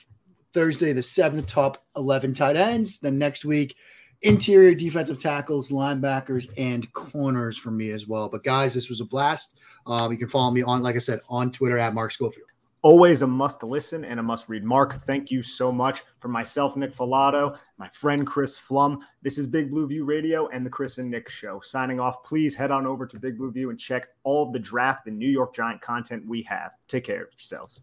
Thursday, 0.56 0.94
the 0.94 1.02
seventh 1.02 1.46
top 1.46 1.84
11 1.96 2.32
tight 2.32 2.56
ends. 2.56 2.98
Then 2.98 3.18
next 3.18 3.44
week, 3.44 3.76
interior 4.22 4.74
defensive 4.74 5.20
tackles, 5.20 5.68
linebackers, 5.68 6.48
and 6.56 6.90
corners 6.94 7.58
for 7.58 7.70
me 7.70 7.90
as 7.90 8.06
well. 8.06 8.30
But 8.30 8.42
guys, 8.42 8.72
this 8.72 8.88
was 8.88 9.02
a 9.02 9.04
blast. 9.04 9.58
Um, 9.86 10.10
you 10.12 10.16
can 10.16 10.28
follow 10.28 10.50
me 10.50 10.62
on, 10.62 10.82
like 10.82 10.96
I 10.96 11.00
said, 11.00 11.20
on 11.28 11.52
Twitter 11.52 11.76
at 11.76 11.92
Mark 11.92 12.10
Schofield. 12.10 12.48
Always 12.80 13.20
a 13.20 13.26
must 13.26 13.62
listen 13.64 14.02
and 14.06 14.18
a 14.18 14.22
must 14.22 14.48
read. 14.48 14.64
Mark, 14.64 15.04
thank 15.04 15.30
you 15.30 15.42
so 15.42 15.70
much. 15.70 16.04
For 16.20 16.28
myself, 16.28 16.74
Nick 16.74 16.94
Falato, 16.94 17.58
my 17.76 17.88
friend 17.88 18.26
Chris 18.26 18.58
Pflum. 18.58 19.00
this 19.20 19.36
is 19.36 19.46
Big 19.46 19.70
Blue 19.70 19.86
View 19.86 20.06
Radio 20.06 20.48
and 20.48 20.64
the 20.64 20.70
Chris 20.70 20.96
and 20.96 21.10
Nick 21.10 21.28
Show. 21.28 21.60
Signing 21.60 22.00
off, 22.00 22.24
please 22.24 22.54
head 22.54 22.70
on 22.70 22.86
over 22.86 23.06
to 23.06 23.20
Big 23.20 23.36
Blue 23.36 23.52
View 23.52 23.68
and 23.68 23.78
check 23.78 24.08
all 24.24 24.46
of 24.46 24.54
the 24.54 24.58
draft 24.58 25.06
and 25.06 25.18
New 25.18 25.28
York 25.28 25.54
Giant 25.54 25.82
content 25.82 26.26
we 26.26 26.40
have. 26.44 26.72
Take 26.88 27.04
care 27.04 27.24
of 27.24 27.32
yourselves. 27.32 27.82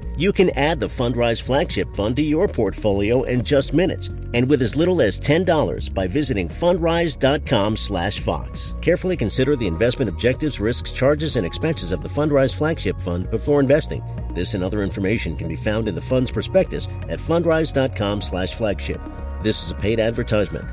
You 0.17 0.33
can 0.33 0.49
add 0.51 0.79
the 0.79 0.87
Fundrise 0.87 1.41
Flagship 1.41 1.95
Fund 1.95 2.15
to 2.17 2.21
your 2.21 2.47
portfolio 2.47 3.23
in 3.23 3.43
just 3.43 3.73
minutes 3.73 4.11
and 4.33 4.47
with 4.49 4.61
as 4.61 4.75
little 4.75 5.01
as 5.01 5.19
$10 5.19 5.93
by 5.93 6.07
visiting 6.07 6.47
fundrise.com/fox. 6.47 8.75
Carefully 8.81 9.17
consider 9.17 9.55
the 9.55 9.67
investment 9.67 10.09
objectives, 10.09 10.59
risks, 10.59 10.91
charges 10.91 11.37
and 11.37 11.45
expenses 11.45 11.91
of 11.91 12.03
the 12.03 12.09
Fundrise 12.09 12.53
Flagship 12.53 13.01
Fund 13.01 13.31
before 13.31 13.59
investing. 13.59 14.03
This 14.33 14.53
and 14.53 14.63
other 14.63 14.83
information 14.83 15.35
can 15.35 15.47
be 15.47 15.55
found 15.55 15.87
in 15.87 15.95
the 15.95 16.01
fund's 16.01 16.29
prospectus 16.31 16.87
at 17.09 17.19
fundrise.com/flagship. 17.19 19.01
This 19.41 19.63
is 19.63 19.71
a 19.71 19.75
paid 19.75 19.99
advertisement. 19.99 20.65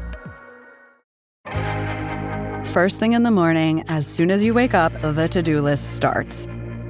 First 2.67 2.99
thing 2.99 3.15
in 3.15 3.23
the 3.23 3.31
morning, 3.31 3.83
as 3.89 4.07
soon 4.07 4.31
as 4.31 4.43
you 4.43 4.53
wake 4.53 4.75
up, 4.75 4.93
the 5.01 5.27
to-do 5.29 5.63
list 5.63 5.95
starts. 5.95 6.47